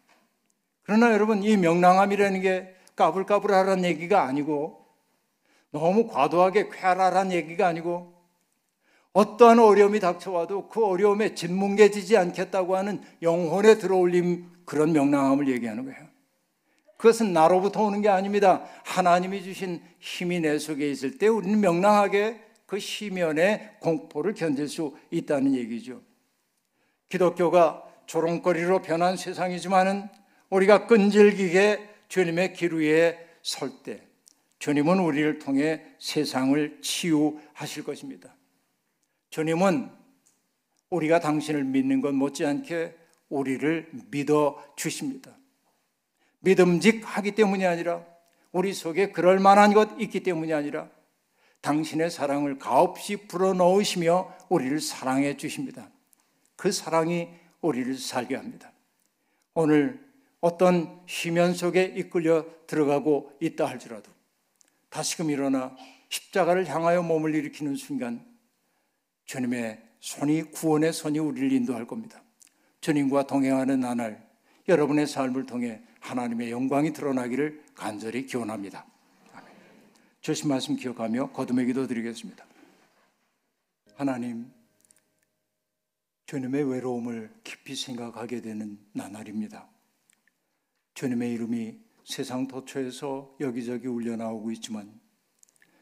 그러나 0.83 1.11
여러분 1.11 1.43
이 1.43 1.57
명랑함이라는 1.57 2.41
게 2.41 2.75
까불까불하라는 2.95 3.83
얘기가 3.85 4.23
아니고 4.23 4.85
너무 5.71 6.07
과도하게 6.07 6.69
쾌활하라는 6.69 7.31
얘기가 7.33 7.67
아니고 7.67 8.13
어떠한 9.13 9.59
어려움이 9.59 9.99
닥쳐와도 9.99 10.67
그 10.67 10.85
어려움에 10.85 11.35
짓뭉개지지 11.35 12.17
않겠다고 12.17 12.75
하는 12.75 13.01
영혼에 13.21 13.77
들어올림 13.77 14.51
그런 14.65 14.91
명랑함을 14.91 15.47
얘기하는 15.47 15.85
거예요. 15.85 16.05
그것은 16.97 17.33
나로부터 17.33 17.83
오는 17.83 18.01
게 18.01 18.09
아닙니다. 18.09 18.65
하나님이 18.83 19.43
주신 19.43 19.81
힘이 19.99 20.39
내 20.39 20.57
속에 20.57 20.89
있을 20.89 21.17
때 21.17 21.27
우리는 21.27 21.59
명랑하게 21.59 22.41
그 22.65 22.79
시면의 22.79 23.77
공포를 23.79 24.33
견딜 24.33 24.67
수 24.67 24.95
있다는 25.11 25.53
얘기죠. 25.55 26.01
기독교가 27.09 27.83
조롱거리로 28.05 28.81
변한 28.81 29.17
세상이지만은 29.17 30.07
우리가 30.49 30.87
끈질기게 30.87 31.89
주님의 32.07 32.53
길 32.53 32.73
위에 32.73 33.19
설 33.41 33.83
때 33.83 34.01
주님은 34.59 34.99
우리를 34.99 35.37
통해 35.39 35.83
세상을 35.99 36.81
치유하실 36.81 37.83
것입니다. 37.83 38.35
주님은 39.29 39.91
우리가 40.89 41.19
당신을 41.19 41.63
믿는 41.65 42.01
것 42.01 42.13
못지않게 42.13 42.95
우리를 43.29 43.91
믿어 44.09 44.63
주십니다. 44.75 45.37
믿음직하기 46.39 47.33
때문이 47.33 47.65
아니라 47.65 48.03
우리 48.51 48.73
속에 48.73 49.11
그럴 49.11 49.39
만한 49.39 49.73
것 49.73 49.89
있기 49.99 50.23
때문이 50.23 50.53
아니라 50.53 50.89
당신의 51.65 52.11
사랑을 52.11 52.59
가없이 52.59 53.17
불어넣으시며 53.17 54.31
우리를 54.49 54.79
사랑해 54.79 55.35
주십니다. 55.35 55.89
그 56.55 56.71
사랑이 56.71 57.29
우리를 57.61 57.97
살게 57.97 58.35
합니다. 58.35 58.71
오늘 59.55 59.99
어떤 60.41 61.01
시면 61.07 61.55
속에 61.55 61.95
이끌려 61.97 62.45
들어가고 62.67 63.31
있다 63.41 63.65
할지라도 63.65 64.11
다시금 64.89 65.31
일어나 65.31 65.75
십자가를 66.09 66.67
향하여 66.67 67.01
몸을 67.01 67.33
일으키는 67.33 67.75
순간 67.75 68.23
주님의 69.25 69.81
손이 70.01 70.51
구원의 70.51 70.93
손이 70.93 71.17
우리를 71.17 71.51
인도할 71.51 71.87
겁니다. 71.87 72.21
주님과 72.81 73.25
동행하는 73.25 73.79
나날 73.79 74.23
여러분의 74.67 75.07
삶을 75.07 75.47
통해 75.47 75.81
하나님의 75.99 76.51
영광이 76.51 76.93
드러나기를 76.93 77.63
간절히 77.73 78.27
기원합니다. 78.27 78.85
주신 80.25 80.49
말씀 80.49 80.75
기억하며 80.75 81.33
거듭의 81.33 81.67
기도 81.67 81.85
드리겠습니다. 81.85 82.43
하나님, 83.95 84.51
주님의 86.25 86.63
외로움을 86.63 87.31
깊이 87.43 87.75
생각하게 87.75 88.41
되는 88.41 88.79
나날입니다. 88.93 89.69
주님의 90.95 91.31
이름이 91.33 91.77
세상 92.05 92.47
도처에서 92.47 93.35
여기저기 93.39 93.85
울려나오고 93.85 94.49
있지만 94.53 94.99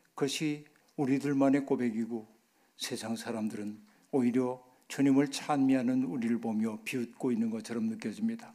그것이 0.10 0.66
우리들만의 0.98 1.66
고백이고 1.66 2.28
세상 2.76 3.16
사람들은 3.16 3.82
오히려 4.12 4.62
주님을 4.90 5.32
찬미하는 5.32 6.04
우리를 6.04 6.42
보며 6.42 6.82
비웃고 6.84 7.32
있는 7.32 7.50
것처럼 7.50 7.86
느껴집니다. 7.86 8.54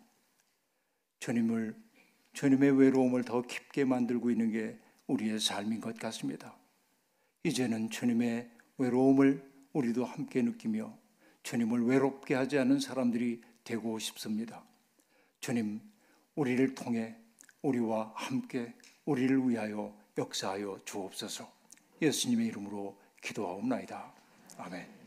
주님을 1.21 1.75
주님의 2.35 2.79
외로움을 2.79 3.25
더 3.25 3.41
깊게 3.41 3.87
만들고 3.87 4.31
있는 4.31 4.53
게 4.53 4.79
우리의 5.09 5.41
삶인 5.41 5.81
것 5.81 5.99
같습니다. 5.99 6.55
이제는 7.43 7.91
주님의 7.91 8.49
외로움을 8.79 9.43
우리도 9.73 10.05
함께 10.05 10.43
느끼며 10.43 10.97
주님을 11.43 11.87
외롭게 11.87 12.35
하지 12.35 12.59
않은 12.59 12.79
사람들이 12.79 13.43
되고 13.65 13.99
싶습니다. 13.99 14.63
주님, 15.41 15.81
우리를 16.35 16.75
통해 16.75 17.17
우리와 17.63 18.13
함께 18.15 18.75
우리를 19.05 19.49
위하여 19.49 19.97
역사하여 20.17 20.81
주옵소서. 20.85 21.51
예수님의 22.01 22.47
이름으로 22.49 22.97
기도하옵나이다. 23.23 24.13
아멘. 24.59 24.98